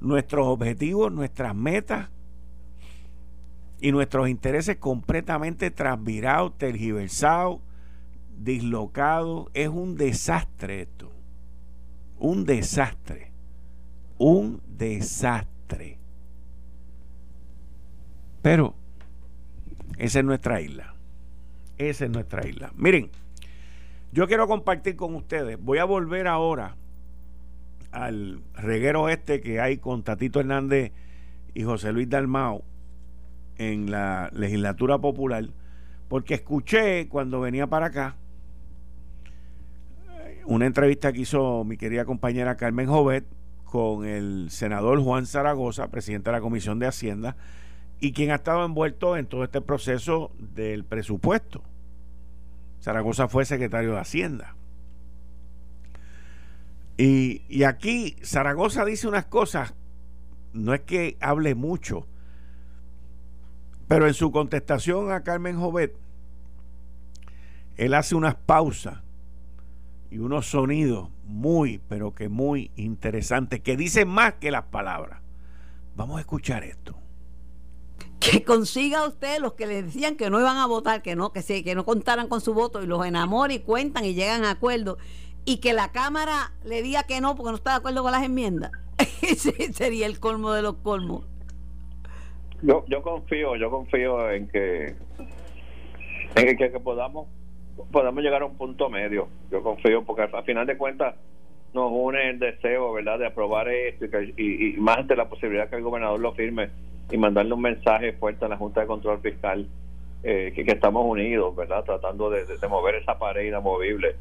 nuestros 0.01 0.49
objetivos, 0.49 1.13
nuestras 1.13 1.55
metas 1.55 2.09
y 3.81 3.93
nuestros 3.93 4.29
intereses 4.29 4.79
completamente 4.79 5.71
transvirados, 5.71 6.59
tergiversados, 6.59 7.61
dislocados. 8.37 9.49
Es 9.55 9.69
un 9.69 9.97
desastre 9.97 10.83
esto. 10.83 11.13
Un 12.19 12.45
desastre. 12.45 13.36
Un 14.19 14.61
desastre. 14.67 15.99
Pero 18.43 18.75
esa 19.99 20.19
es 20.21 20.25
nuestra 20.25 20.61
isla. 20.61 20.95
Esa 21.79 22.05
es 22.05 22.11
nuestra 22.11 22.47
isla. 22.47 22.73
Miren, 22.77 23.11
yo 24.13 24.27
quiero 24.27 24.47
compartir 24.47 24.97
con 24.97 25.15
ustedes. 25.15 25.59
Voy 25.61 25.79
a 25.79 25.85
volver 25.85 26.27
ahora 26.27 26.77
al 27.91 28.41
reguero 28.55 29.09
este 29.09 29.41
que 29.41 29.61
hay 29.61 29.79
con 29.79 30.03
Tatito 30.03 30.41
Hernández 30.41 30.93
y 31.55 31.63
José 31.65 31.93
Luis 31.93 32.09
Dalmao 32.09 32.63
en 33.59 33.91
la 33.91 34.31
legislatura 34.33 34.99
popular, 34.99 35.49
porque 36.09 36.35
escuché 36.35 37.09
cuando 37.09 37.41
venía 37.41 37.67
para 37.67 37.87
acá 37.87 38.17
una 40.45 40.67
entrevista 40.67 41.13
que 41.13 41.23
hizo 41.23 41.65
mi 41.65 41.77
querida 41.77 42.05
compañera 42.05 42.57
Carmen 42.57 42.87
Jovet 42.87 43.25
con 43.67 44.07
el 44.07 44.51
senador 44.51 45.03
Juan 45.03 45.27
Zaragoza, 45.27 45.89
presidente 45.89 46.31
de 46.31 46.37
la 46.37 46.41
Comisión 46.41 46.79
de 46.79 46.87
Hacienda, 46.87 47.37
y 48.01 48.13
quien 48.13 48.31
ha 48.31 48.37
estado 48.37 48.65
envuelto 48.65 49.17
en 49.17 49.27
todo 49.27 49.45
este 49.45 49.61
proceso 49.61 50.31
del 50.39 50.85
presupuesto. 50.85 51.63
Zaragoza 52.81 53.29
fue 53.29 53.45
secretario 53.45 53.93
de 53.93 54.01
Hacienda. 54.01 54.55
Y, 56.99 57.65
aquí 57.65 58.17
Zaragoza 58.23 58.85
dice 58.85 59.09
unas 59.09 59.27
cosas, 59.27 59.75
no 60.53 60.73
es 60.73 60.81
que 60.81 61.17
hable 61.21 61.55
mucho, 61.55 62.07
pero 63.89 64.07
en 64.07 64.15
su 64.15 64.33
contestación 64.33 65.13
a 65.13 65.23
Carmen 65.23 65.59
Jovet, 65.59 65.95
él 67.77 67.93
hace 67.93 68.15
unas 68.15 68.37
pausas 68.37 69.03
y 70.11 70.19
unos 70.19 70.47
sonidos 70.47 71.11
muy, 71.27 71.81
pero 71.89 72.15
que 72.15 72.29
muy 72.29 72.71
interesantes, 72.77 73.61
que 73.61 73.77
dicen 73.77 74.09
más 74.09 74.35
que 74.35 74.51
las 74.51 74.65
palabras. 74.65 75.21
Vamos 75.95 76.19
a 76.19 76.21
escuchar 76.21 76.65
esto. 76.65 76.97
Que 78.21 78.43
consiga 78.45 79.07
usted 79.07 79.39
los 79.41 79.55
que 79.55 79.67
le 79.67 79.83
decían 79.83 80.17
que 80.17 80.31
no 80.31 80.41
iban 80.41 80.57
a 80.57 80.67
votar, 80.67 81.03
que 81.03 81.17
no, 81.17 81.33
que, 81.33 81.43
se, 81.43 81.63
que 81.63 81.75
no 81.75 81.85
contaran 81.85 82.29
con 82.29 82.41
su 82.41 82.55
voto 82.55 82.83
y 82.83 82.87
los 82.87 83.05
enamore 83.05 83.55
y 83.55 83.59
cuentan 83.61 84.05
y 84.05 84.15
llegan 84.15 84.45
a 84.45 84.53
acuerdo 84.53 84.99
y 85.45 85.59
que 85.59 85.73
la 85.73 85.93
Cámara 85.93 86.53
le 86.65 86.83
diga 86.83 87.05
que 87.05 87.21
no 87.21 87.37
porque 87.37 87.51
no 87.51 87.57
está 87.57 87.71
de 87.71 87.77
acuerdo 87.77 88.03
con 88.03 88.13
las 88.13 88.25
enmiendas. 88.25 88.73
Ese 89.23 89.73
sería 89.73 90.07
el 90.07 90.19
colmo 90.19 90.53
de 90.53 90.63
los 90.63 90.75
colmos. 90.79 91.25
Yo, 92.63 92.85
yo 92.89 93.03
confío, 93.03 93.55
yo 93.57 93.71
confío 93.71 94.31
en 94.31 94.49
que 94.49 94.97
en 96.35 96.57
que, 96.57 96.69
podamos 96.81 97.29
podamos 97.91 98.23
llegar 98.23 98.43
a 98.43 98.47
un 98.47 98.57
punto 98.57 98.89
medio. 98.89 99.29
Yo 99.51 99.63
confío 99.63 100.05
porque 100.05 100.23
al 100.23 100.45
final 100.45 100.67
de 100.67 100.77
cuentas 100.77 101.15
nos 101.75 101.91
une 101.93 102.31
el 102.31 102.39
deseo, 102.39 102.93
¿verdad?, 102.93 103.19
de 103.19 103.27
aprobar 103.27 103.69
esto 103.69 104.07
y, 104.37 104.75
más 104.79 105.07
de 105.07 105.17
la 105.17 105.29
posibilidad 105.29 105.69
que 105.69 105.77
el 105.77 105.83
gobernador 105.83 106.21
lo 106.21 106.33
firme 106.33 106.71
y 107.11 107.19
mandarle 107.19 107.53
un 107.53 107.63
mensaje 107.63 108.13
fuerte 108.15 108.45
a 108.45 108.49
la 108.49 108.57
Junta 108.57 108.81
de 108.81 108.87
Control 108.87 109.21
Fiscal 109.21 109.67
eh, 110.23 110.53
que, 110.55 110.63
estamos 110.63 111.05
unidos, 111.05 111.55
¿verdad?, 111.55 111.85
tratando 111.85 112.31
de, 112.31 112.45
mover 112.69 112.97
esa 112.97 113.19
pared 113.19 113.47
inamovible 113.47 114.17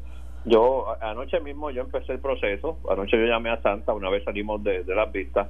yo 0.46 0.86
anoche 1.00 1.40
mismo 1.40 1.70
yo 1.70 1.82
empecé 1.82 2.12
el 2.12 2.20
proceso, 2.20 2.78
anoche 2.88 3.18
yo 3.18 3.26
llamé 3.26 3.50
a 3.50 3.60
Santa, 3.62 3.92
una 3.92 4.08
vez 4.10 4.22
salimos 4.22 4.62
de, 4.62 4.84
las 4.86 5.10
vistas, 5.10 5.48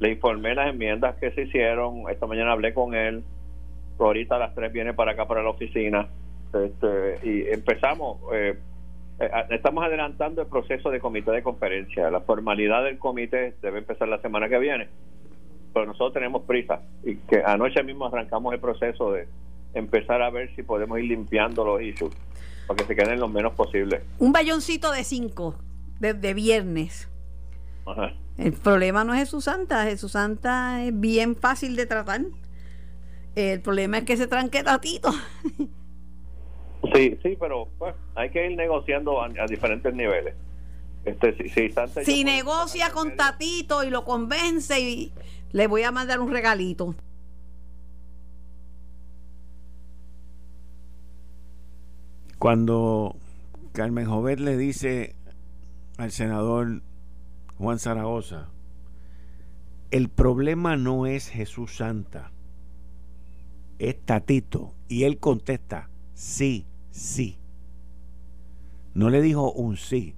le 0.00 0.10
informé 0.10 0.56
las 0.56 0.70
enmiendas 0.70 1.14
que 1.16 1.30
se 1.30 1.42
hicieron, 1.42 2.10
esta 2.10 2.26
mañana 2.26 2.50
hablé 2.50 2.74
con 2.74 2.94
él, 2.94 3.22
ahorita 4.00 4.34
a 4.34 4.38
las 4.40 4.54
3 4.56 4.72
viene 4.72 4.94
para 4.94 5.12
acá 5.12 5.26
para 5.26 5.44
la 5.44 5.50
oficina, 5.50 6.08
este, 6.52 7.18
y 7.22 7.48
empezamos, 7.48 8.18
eh, 8.32 8.58
eh, 9.18 9.30
estamos 9.50 9.84
adelantando 9.84 10.42
el 10.42 10.48
proceso 10.48 10.90
de 10.90 11.00
comité 11.00 11.30
de 11.30 11.42
conferencia, 11.42 12.10
la 12.10 12.20
formalidad 12.20 12.84
del 12.84 12.98
comité 12.98 13.54
debe 13.62 13.78
empezar 13.78 14.08
la 14.08 14.20
semana 14.20 14.48
que 14.48 14.58
viene, 14.58 14.88
pero 15.72 15.86
nosotros 15.86 16.12
tenemos 16.12 16.42
prisa, 16.42 16.82
y 17.04 17.16
que 17.16 17.42
anoche 17.44 17.82
mismo 17.82 18.06
arrancamos 18.06 18.52
el 18.52 18.60
proceso 18.60 19.12
de 19.12 19.28
empezar 19.74 20.20
a 20.20 20.30
ver 20.30 20.54
si 20.54 20.62
podemos 20.62 20.98
ir 20.98 21.06
limpiando 21.06 21.64
los 21.64 21.80
issues 21.80 22.14
para 22.66 22.76
que 22.76 22.84
se 22.84 22.94
queden 22.94 23.18
lo 23.18 23.28
menos 23.28 23.54
posible. 23.54 24.02
Un 24.18 24.32
bayoncito 24.32 24.92
de 24.92 25.04
cinco, 25.04 25.56
de, 25.98 26.34
viernes. 26.34 27.08
El 28.36 28.52
problema 28.52 29.04
no 29.04 29.14
es 29.14 29.20
Jesús 29.20 29.44
Santa, 29.44 29.84
Jesús 29.84 30.12
Santa 30.12 30.84
es 30.84 30.98
bien 30.98 31.34
fácil 31.36 31.76
de 31.76 31.86
tratar. 31.86 32.20
El 33.34 33.62
problema 33.62 33.98
es 33.98 34.04
que 34.04 34.16
se 34.16 34.26
tranque 34.26 34.62
tatito. 34.62 35.10
Sí, 36.94 37.18
sí, 37.22 37.36
pero 37.38 37.68
pues, 37.78 37.94
hay 38.14 38.30
que 38.30 38.50
ir 38.50 38.56
negociando 38.56 39.22
a, 39.22 39.28
diferentes 39.48 39.94
niveles. 39.94 40.34
Este, 41.04 41.36
si, 41.36 42.04
si 42.04 42.24
negocia 42.24 42.90
con 42.90 43.16
Tatito 43.16 43.82
y 43.82 43.90
lo 43.90 44.04
convence 44.04 44.78
y 44.78 45.12
le 45.50 45.66
voy 45.66 45.82
a 45.82 45.90
mandar 45.90 46.20
un 46.20 46.30
regalito. 46.30 46.94
Cuando 52.38 53.16
Carmen 53.72 54.06
Jovet 54.06 54.40
le 54.40 54.56
dice 54.56 55.14
al 55.96 56.10
senador 56.10 56.82
Juan 57.58 57.78
Zaragoza, 57.78 58.48
el 59.92 60.08
problema 60.08 60.76
no 60.76 61.06
es 61.06 61.28
Jesús 61.28 61.76
Santa, 61.76 62.32
es 63.78 64.00
Tatito. 64.04 64.74
Y 64.88 65.04
él 65.04 65.18
contesta, 65.18 65.88
sí, 66.14 66.66
sí. 66.92 67.38
No 68.94 69.10
le 69.10 69.20
dijo 69.20 69.50
un 69.52 69.76
sí, 69.76 70.14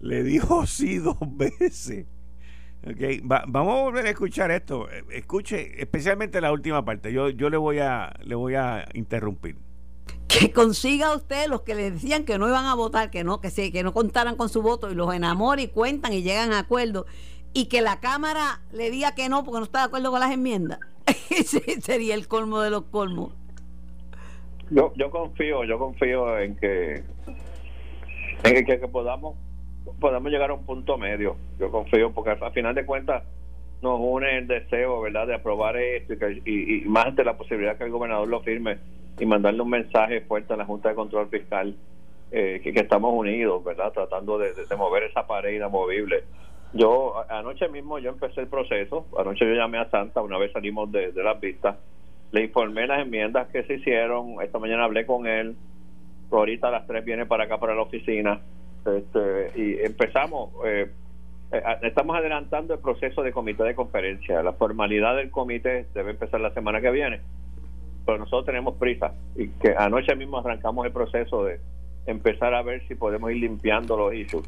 le, 0.00 0.22
dijo 0.22 0.66
sí 0.66 0.98
dos 0.98 1.16
veces. 1.36 2.06
Okay. 2.82 3.20
vamos 3.22 3.76
a 3.76 3.82
volver 3.82 4.06
a 4.06 4.10
escuchar 4.10 4.50
esto. 4.50 4.88
Escuche 5.10 5.82
especialmente 5.82 6.40
la 6.40 6.52
última 6.52 6.84
parte. 6.84 7.12
Yo, 7.12 7.28
yo 7.28 7.50
le, 7.50 7.56
voy 7.56 7.78
a, 7.78 8.14
le 8.22 8.34
voy 8.34 8.54
a 8.54 8.86
interrumpir 8.94 9.56
que 10.30 10.52
consiga 10.52 11.14
usted 11.14 11.48
los 11.48 11.62
que 11.62 11.74
le 11.74 11.90
decían 11.90 12.24
que 12.24 12.38
no 12.38 12.46
iban 12.46 12.64
a 12.64 12.74
votar, 12.74 13.10
que 13.10 13.24
no, 13.24 13.40
que 13.40 13.50
sí, 13.50 13.72
que 13.72 13.82
no 13.82 13.92
contaran 13.92 14.36
con 14.36 14.48
su 14.48 14.62
voto 14.62 14.90
y 14.90 14.94
los 14.94 15.12
enamore 15.12 15.62
y 15.62 15.68
cuentan 15.68 16.12
y 16.12 16.22
llegan 16.22 16.52
a 16.52 16.60
acuerdo 16.60 17.06
y 17.52 17.66
que 17.66 17.80
la 17.80 17.98
Cámara 17.98 18.60
le 18.72 18.90
diga 18.90 19.14
que 19.14 19.28
no 19.28 19.42
porque 19.42 19.58
no 19.58 19.64
está 19.64 19.80
de 19.80 19.84
acuerdo 19.86 20.10
con 20.12 20.20
las 20.20 20.30
enmiendas. 20.30 20.78
Ese 21.30 21.80
sería 21.80 22.14
el 22.14 22.28
colmo 22.28 22.60
de 22.60 22.70
los 22.70 22.84
colmos. 22.84 23.32
Yo, 24.70 24.92
yo 24.96 25.10
confío, 25.10 25.64
yo 25.64 25.78
confío 25.78 26.38
en 26.38 26.56
que 26.56 27.02
en 28.44 28.64
que, 28.64 28.78
podamos 28.88 29.36
podamos 29.98 30.30
llegar 30.30 30.50
a 30.50 30.54
un 30.54 30.64
punto 30.64 30.96
medio. 30.96 31.36
Yo 31.58 31.70
confío 31.70 32.12
porque 32.12 32.30
al 32.30 32.52
final 32.52 32.74
de 32.74 32.86
cuentas 32.86 33.24
nos 33.82 33.98
une 34.00 34.38
el 34.38 34.46
deseo, 34.46 35.00
¿verdad?, 35.00 35.26
de 35.26 35.34
aprobar 35.34 35.76
esto 35.76 36.14
y, 36.44 36.82
y 36.84 36.84
más 36.84 37.16
de 37.16 37.24
la 37.24 37.36
posibilidad 37.36 37.76
que 37.76 37.84
el 37.84 37.90
gobernador 37.90 38.28
lo 38.28 38.40
firme 38.40 38.78
y 39.18 39.26
mandarle 39.26 39.62
un 39.62 39.70
mensaje 39.70 40.20
fuerte 40.22 40.54
a 40.54 40.56
la 40.56 40.64
Junta 40.64 40.90
de 40.90 40.94
Control 40.94 41.28
Fiscal 41.28 41.76
eh, 42.32 42.60
que, 42.62 42.70
estamos 42.70 43.12
unidos, 43.12 43.64
¿verdad? 43.64 43.92
Tratando 43.92 44.38
de, 44.38 44.52
mover 44.76 45.04
esa 45.04 45.26
pared 45.26 45.52
inamovible. 45.52 46.22
Yo, 46.72 47.14
anoche 47.28 47.68
mismo 47.68 47.98
yo 47.98 48.10
empecé 48.10 48.42
el 48.42 48.46
proceso, 48.46 49.04
anoche 49.18 49.44
yo 49.44 49.54
llamé 49.54 49.78
a 49.78 49.90
Santa, 49.90 50.22
una 50.22 50.38
vez 50.38 50.52
salimos 50.52 50.92
de, 50.92 51.12
las 51.12 51.40
vistas, 51.40 51.76
le 52.32 52.44
informé 52.44 52.86
las 52.86 53.00
enmiendas 53.00 53.48
que 53.48 53.62
se 53.64 53.74
hicieron, 53.74 54.42
esta 54.42 54.58
mañana 54.58 54.84
hablé 54.84 55.06
con 55.06 55.26
él, 55.26 55.56
ahorita 56.30 56.68
a 56.68 56.70
las 56.70 56.86
3 56.86 57.04
viene 57.04 57.26
para 57.26 57.44
acá, 57.44 57.58
para 57.58 57.74
la 57.74 57.82
oficina, 57.82 58.40
este, 58.86 59.52
y 59.56 59.84
empezamos, 59.84 60.50
eh, 60.64 60.90
eh, 61.52 61.62
estamos 61.82 62.16
adelantando 62.16 62.74
el 62.74 62.80
proceso 62.80 63.22
de 63.22 63.32
comité 63.32 63.64
de 63.64 63.74
conferencia, 63.74 64.42
la 64.42 64.52
formalidad 64.52 65.16
del 65.16 65.30
comité 65.30 65.86
debe 65.94 66.12
empezar 66.12 66.40
la 66.40 66.52
semana 66.54 66.80
que 66.80 66.90
viene, 66.90 67.20
pero 68.06 68.18
nosotros 68.18 68.46
tenemos 68.46 68.76
prisa, 68.76 69.12
y 69.36 69.48
que 69.48 69.74
anoche 69.76 70.14
mismo 70.14 70.38
arrancamos 70.38 70.86
el 70.86 70.92
proceso 70.92 71.44
de 71.44 71.60
empezar 72.06 72.54
a 72.54 72.62
ver 72.62 72.86
si 72.88 72.94
podemos 72.94 73.30
ir 73.30 73.38
limpiando 73.38 73.96
los 73.96 74.14
issues 74.14 74.46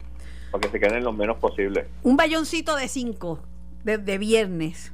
para 0.51 0.63
que 0.63 0.69
se 0.69 0.81
queden 0.81 1.03
lo 1.03 1.13
menos 1.13 1.39
posible. 1.39 1.87
Un 2.03 2.17
bayoncito 2.17 2.77
de 2.77 2.89
cinco 2.89 3.41
de, 3.85 4.19
viernes. 4.19 4.93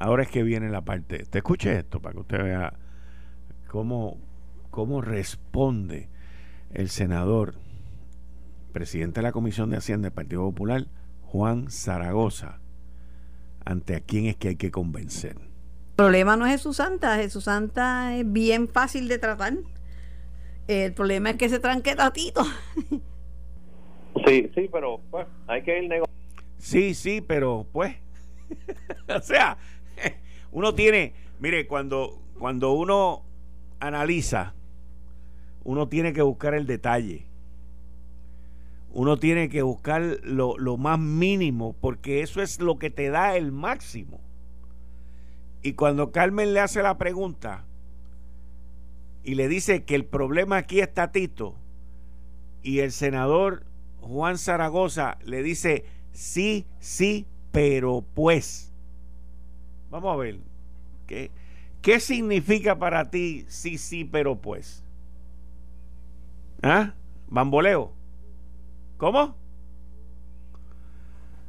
Ahora 0.00 0.22
es 0.22 0.30
que 0.30 0.42
viene 0.42 0.70
la 0.70 0.80
parte. 0.80 1.26
Te 1.26 1.38
escuche 1.38 1.78
esto 1.78 2.00
para 2.00 2.14
que 2.14 2.20
usted 2.20 2.42
vea 2.42 2.72
cómo, 3.68 4.16
cómo 4.70 5.02
responde 5.02 6.08
el 6.72 6.88
senador, 6.88 7.56
presidente 8.72 9.20
de 9.20 9.24
la 9.24 9.32
Comisión 9.32 9.68
de 9.68 9.76
Hacienda 9.76 10.06
del 10.06 10.14
Partido 10.14 10.40
Popular, 10.40 10.86
Juan 11.20 11.70
Zaragoza, 11.70 12.60
ante 13.66 13.94
a 13.94 14.00
quién 14.00 14.24
es 14.24 14.36
que 14.36 14.48
hay 14.48 14.56
que 14.56 14.70
convencer. 14.70 15.36
El 15.36 15.96
problema 15.96 16.34
no 16.34 16.46
es 16.46 16.52
Jesús 16.52 16.78
Santa, 16.78 17.16
Jesús 17.16 17.44
Santa 17.44 18.16
es 18.16 18.32
bien 18.32 18.68
fácil 18.68 19.06
de 19.06 19.18
tratar. 19.18 19.52
El 20.66 20.94
problema 20.94 21.28
es 21.28 21.36
que 21.36 21.50
se 21.50 21.60
tranque 21.60 21.94
tatito. 21.94 22.42
Sí, 24.26 24.50
sí, 24.54 24.68
pero 24.70 25.00
pues 25.10 25.26
hay 25.46 25.62
que 25.62 25.78
ir 25.78 25.88
negociando. 25.88 26.42
Sí, 26.58 26.94
sí, 26.94 27.20
pero 27.20 27.64
pues. 27.72 27.96
o 29.08 29.20
sea, 29.20 29.56
uno 30.52 30.74
tiene, 30.74 31.14
mire, 31.38 31.66
cuando, 31.66 32.20
cuando 32.38 32.72
uno 32.72 33.22
analiza, 33.78 34.54
uno 35.64 35.88
tiene 35.88 36.12
que 36.12 36.22
buscar 36.22 36.54
el 36.54 36.66
detalle. 36.66 37.26
Uno 38.92 39.18
tiene 39.18 39.48
que 39.48 39.62
buscar 39.62 40.02
lo, 40.24 40.58
lo 40.58 40.76
más 40.76 40.98
mínimo, 40.98 41.76
porque 41.80 42.22
eso 42.22 42.42
es 42.42 42.60
lo 42.60 42.78
que 42.78 42.90
te 42.90 43.08
da 43.10 43.36
el 43.36 43.52
máximo. 43.52 44.20
Y 45.62 45.74
cuando 45.74 46.10
Carmen 46.10 46.54
le 46.54 46.60
hace 46.60 46.82
la 46.82 46.98
pregunta, 46.98 47.64
y 49.22 49.34
le 49.34 49.48
dice 49.48 49.84
que 49.84 49.94
el 49.94 50.04
problema 50.04 50.56
aquí 50.56 50.80
está 50.80 51.12
Tito 51.12 51.54
y 52.62 52.80
el 52.80 52.92
senador 52.92 53.64
Juan 54.00 54.38
Zaragoza 54.38 55.18
le 55.24 55.42
dice 55.42 55.84
sí, 56.12 56.66
sí, 56.78 57.26
pero 57.52 58.04
pues. 58.14 58.69
Vamos 59.90 60.14
a 60.14 60.16
ver, 60.16 60.38
¿qué, 61.06 61.30
qué 61.82 62.00
significa 62.00 62.78
para 62.78 63.10
ti 63.10 63.44
sí, 63.48 63.76
sí, 63.78 64.04
pero 64.04 64.40
pues? 64.40 64.84
¿Ah? 66.62 66.94
Bamboleo. 67.28 67.92
¿Cómo? 68.96 69.36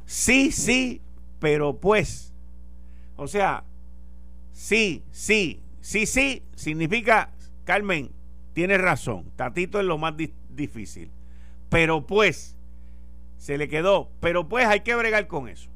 Sí, 0.06 0.50
sí, 0.52 1.00
pero 1.38 1.78
pues. 1.78 2.32
O 3.16 3.26
sea, 3.28 3.64
sí, 4.52 5.04
sí, 5.10 5.62
sí, 5.80 6.06
sí, 6.06 6.42
significa 6.54 7.30
Carmen, 7.64 8.10
tiene 8.52 8.78
razón. 8.78 9.30
Tatito 9.36 9.78
es 9.78 9.86
lo 9.86 9.98
más 9.98 10.14
difícil. 10.48 11.10
Pero 11.68 12.06
pues, 12.06 12.56
se 13.36 13.58
le 13.58 13.68
quedó. 13.68 14.10
Pero 14.20 14.48
pues 14.48 14.66
hay 14.66 14.80
que 14.80 14.94
bregar 14.94 15.26
con 15.26 15.48
eso. 15.48 15.70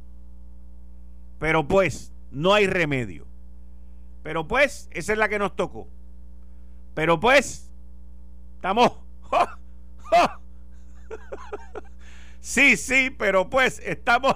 Pero 1.38 1.68
pues, 1.68 2.12
no 2.36 2.54
hay 2.54 2.66
remedio. 2.66 3.26
Pero 4.22 4.46
pues, 4.46 4.88
esa 4.92 5.12
es 5.12 5.18
la 5.18 5.28
que 5.28 5.38
nos 5.38 5.56
tocó. 5.56 5.88
Pero 6.94 7.18
pues, 7.18 7.70
estamos... 8.56 8.92
sí, 12.40 12.76
sí, 12.76 13.10
pero 13.10 13.48
pues, 13.50 13.80
estamos... 13.84 14.34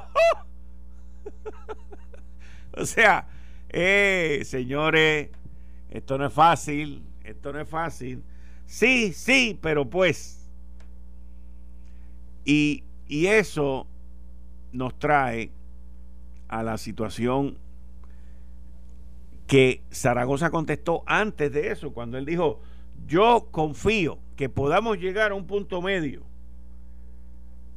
o 2.76 2.84
sea, 2.84 3.28
eh, 3.68 4.42
señores, 4.44 5.30
esto 5.90 6.18
no 6.18 6.26
es 6.26 6.32
fácil 6.32 7.11
esto 7.30 7.53
no 7.53 7.61
es 7.61 7.68
fácil. 7.68 8.22
Sí, 8.66 9.12
sí, 9.12 9.59
pero 9.61 9.88
pues. 9.88 10.48
Y, 12.44 12.82
y 13.07 13.26
eso 13.26 13.86
nos 14.72 14.98
trae 14.98 15.51
a 16.48 16.62
la 16.62 16.78
situación 16.78 17.59
que 19.51 19.82
Zaragoza 19.92 20.53
contestó 20.53 21.03
antes 21.07 21.53
de 21.53 21.72
eso, 21.72 21.92
cuando 21.92 22.18
él 22.18 22.24
dijo, 22.24 22.61
yo 23.09 23.48
confío 23.51 24.20
que 24.36 24.48
podamos 24.48 24.98
llegar 24.98 25.32
a 25.32 25.34
un 25.34 25.48
punto 25.48 25.82
medio, 25.82 26.22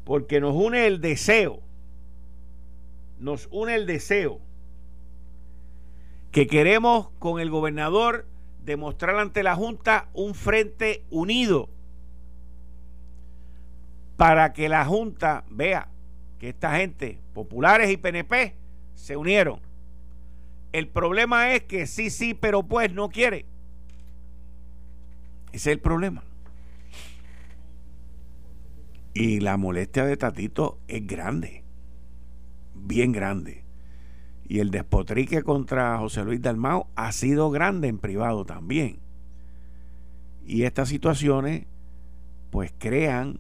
porque 0.04 0.40
nos 0.40 0.54
une 0.54 0.86
el 0.86 1.02
deseo, 1.02 1.62
nos 3.18 3.50
une 3.50 3.74
el 3.74 3.88
deseo 3.88 4.40
que 6.30 6.46
queremos 6.46 7.10
con 7.18 7.40
el 7.40 7.50
gobernador 7.50 8.28
demostrar 8.64 9.16
ante 9.16 9.42
la 9.42 9.56
Junta 9.56 10.10
un 10.14 10.36
frente 10.36 11.04
unido 11.10 11.70
para 14.16 14.54
que 14.54 14.70
la 14.70 14.86
Junta 14.86 15.44
vea 15.50 15.88
que 16.38 16.50
esta 16.50 16.76
gente, 16.76 17.20
populares 17.34 17.90
y 17.90 17.98
PNP, 17.98 18.54
se 18.94 19.18
unieron. 19.18 19.73
El 20.74 20.88
problema 20.88 21.54
es 21.54 21.64
que 21.64 21.88
sí, 21.88 22.10
sí, 22.10 22.34
pero 22.34 22.64
pues 22.64 22.92
no 22.92 23.10
quiere. 23.10 23.46
Ese 25.52 25.70
es 25.70 25.76
el 25.78 25.80
problema. 25.80 26.24
Y 29.14 29.40
la 29.40 29.56
molestia 29.58 30.06
de 30.06 30.18
Tatito 30.18 30.80
es 30.88 31.06
grande, 31.06 31.64
bien 32.74 33.12
grande. 33.12 33.64
Y 34.46 34.60
el 34.60 34.72
despotrique 34.72 35.44
contra 35.44 36.00
José 36.00 36.24
Luis 36.24 36.42
Dalmao 36.42 36.90
ha 36.96 37.12
sido 37.12 37.52
grande 37.52 37.88
en 37.88 38.00
privado 38.00 38.44
también. 38.44 39.00
Y 40.44 40.64
estas 40.64 40.90
situaciones 40.90 41.68
pues 42.50 42.74
crean 42.80 43.40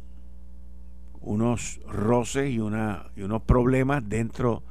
unos 1.20 1.80
roces 1.88 2.52
y, 2.52 2.60
una, 2.60 3.08
y 3.16 3.24
unos 3.24 3.42
problemas 3.42 4.08
dentro 4.08 4.64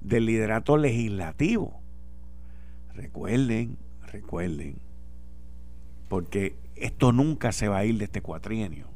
del 0.00 0.26
liderato 0.26 0.76
legislativo. 0.76 1.85
Recuerden, 2.96 3.76
recuerden, 4.10 4.78
porque 6.08 6.56
esto 6.76 7.12
nunca 7.12 7.52
se 7.52 7.68
va 7.68 7.78
a 7.78 7.84
ir 7.84 7.98
de 7.98 8.04
este 8.04 8.22
cuatrienio. 8.22 8.86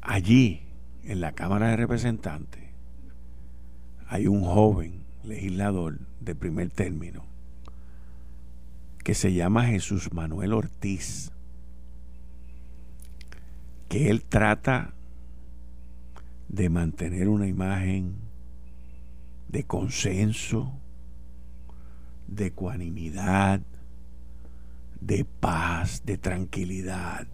Allí, 0.00 0.62
en 1.04 1.20
la 1.20 1.32
Cámara 1.32 1.68
de 1.68 1.76
Representantes, 1.76 2.62
hay 4.08 4.26
un 4.26 4.42
joven 4.42 5.02
legislador 5.22 5.98
de 6.20 6.34
primer 6.34 6.70
término 6.70 7.24
que 9.04 9.14
se 9.14 9.34
llama 9.34 9.66
Jesús 9.66 10.12
Manuel 10.14 10.54
Ortiz, 10.54 11.30
que 13.88 14.08
él 14.08 14.24
trata 14.24 14.94
de 16.48 16.70
mantener 16.70 17.28
una 17.28 17.46
imagen 17.46 18.14
de 19.48 19.64
consenso, 19.64 20.72
de 22.26 22.46
ecuanimidad, 22.46 23.60
de 25.00 25.24
paz, 25.24 26.02
de 26.04 26.18
tranquilidad, 26.18 27.26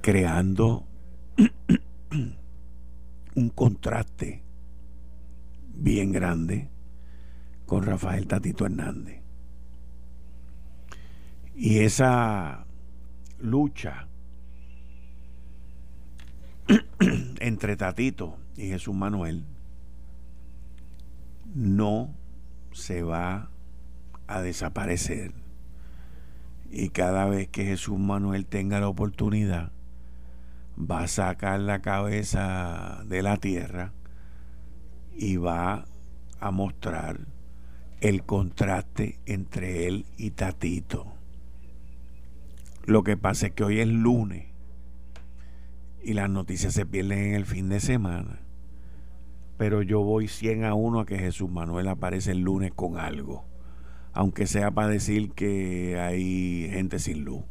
creando 0.00 0.86
un 3.34 3.48
contraste 3.50 4.42
bien 5.74 6.12
grande 6.12 6.68
con 7.66 7.82
Rafael 7.82 8.26
Tatito 8.26 8.66
Hernández. 8.66 9.22
Y 11.54 11.80
esa 11.80 12.64
lucha 13.38 14.08
entre 17.40 17.76
Tatito 17.76 18.38
y 18.56 18.68
Jesús 18.68 18.94
Manuel 18.94 19.44
no 21.54 22.14
se 22.72 23.02
va 23.02 23.50
a 24.26 24.40
desaparecer. 24.40 25.32
Y 26.70 26.90
cada 26.90 27.26
vez 27.26 27.48
que 27.48 27.64
Jesús 27.64 27.98
Manuel 27.98 28.46
tenga 28.46 28.80
la 28.80 28.88
oportunidad, 28.88 29.72
va 30.78 31.02
a 31.02 31.08
sacar 31.08 31.60
la 31.60 31.80
cabeza 31.80 33.02
de 33.06 33.22
la 33.22 33.36
tierra 33.36 33.92
y 35.16 35.36
va 35.36 35.84
a 36.38 36.50
mostrar 36.50 37.20
el 38.00 38.24
contraste 38.24 39.18
entre 39.26 39.86
él 39.86 40.06
y 40.16 40.30
Tatito. 40.30 41.06
Lo 42.86 43.04
que 43.04 43.16
pasa 43.16 43.48
es 43.48 43.52
que 43.52 43.64
hoy 43.64 43.80
es 43.80 43.88
lunes 43.88 44.46
y 46.02 46.14
las 46.14 46.30
noticias 46.30 46.72
se 46.72 46.86
pierden 46.86 47.18
en 47.18 47.34
el 47.34 47.44
fin 47.44 47.68
de 47.68 47.80
semana. 47.80 48.40
Pero 49.60 49.82
yo 49.82 50.00
voy 50.00 50.26
100 50.26 50.64
a 50.64 50.72
1 50.72 51.00
a 51.00 51.04
que 51.04 51.18
Jesús 51.18 51.50
Manuel 51.50 51.88
aparece 51.88 52.30
el 52.30 52.38
lunes 52.38 52.72
con 52.74 52.96
algo. 52.96 53.44
Aunque 54.14 54.46
sea 54.46 54.70
para 54.70 54.88
decir 54.88 55.32
que 55.32 56.00
hay 56.00 56.70
gente 56.72 56.98
sin 56.98 57.26
luz. 57.26 57.42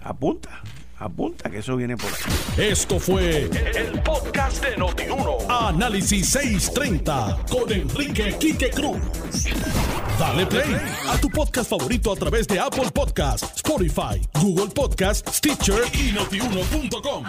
Apunta, 0.00 0.62
apunta 0.96 1.50
que 1.50 1.58
eso 1.58 1.74
viene 1.74 1.96
por 1.96 2.06
ahí. 2.06 2.70
Esto 2.70 3.00
fue 3.00 3.50
el, 3.50 4.00
podcast 4.02 4.64
de 4.64 4.76
Notiuno. 4.76 5.38
Análisis 5.50 6.28
630 6.28 7.38
con 7.50 7.72
Enrique 7.72 8.36
Quique 8.38 8.70
Cruz. 8.70 9.00
Dale 10.20 10.46
play 10.46 10.76
a 11.08 11.18
tu 11.20 11.30
podcast 11.30 11.68
favorito 11.68 12.12
a 12.12 12.16
través 12.16 12.46
de 12.46 12.60
Apple 12.60 12.92
Podcasts, 12.94 13.56
Spotify, 13.56 14.24
Google 14.40 14.72
Podcasts, 14.72 15.36
Stitcher 15.36 15.82
y 15.94 16.12
notiuno.com. 16.12 17.24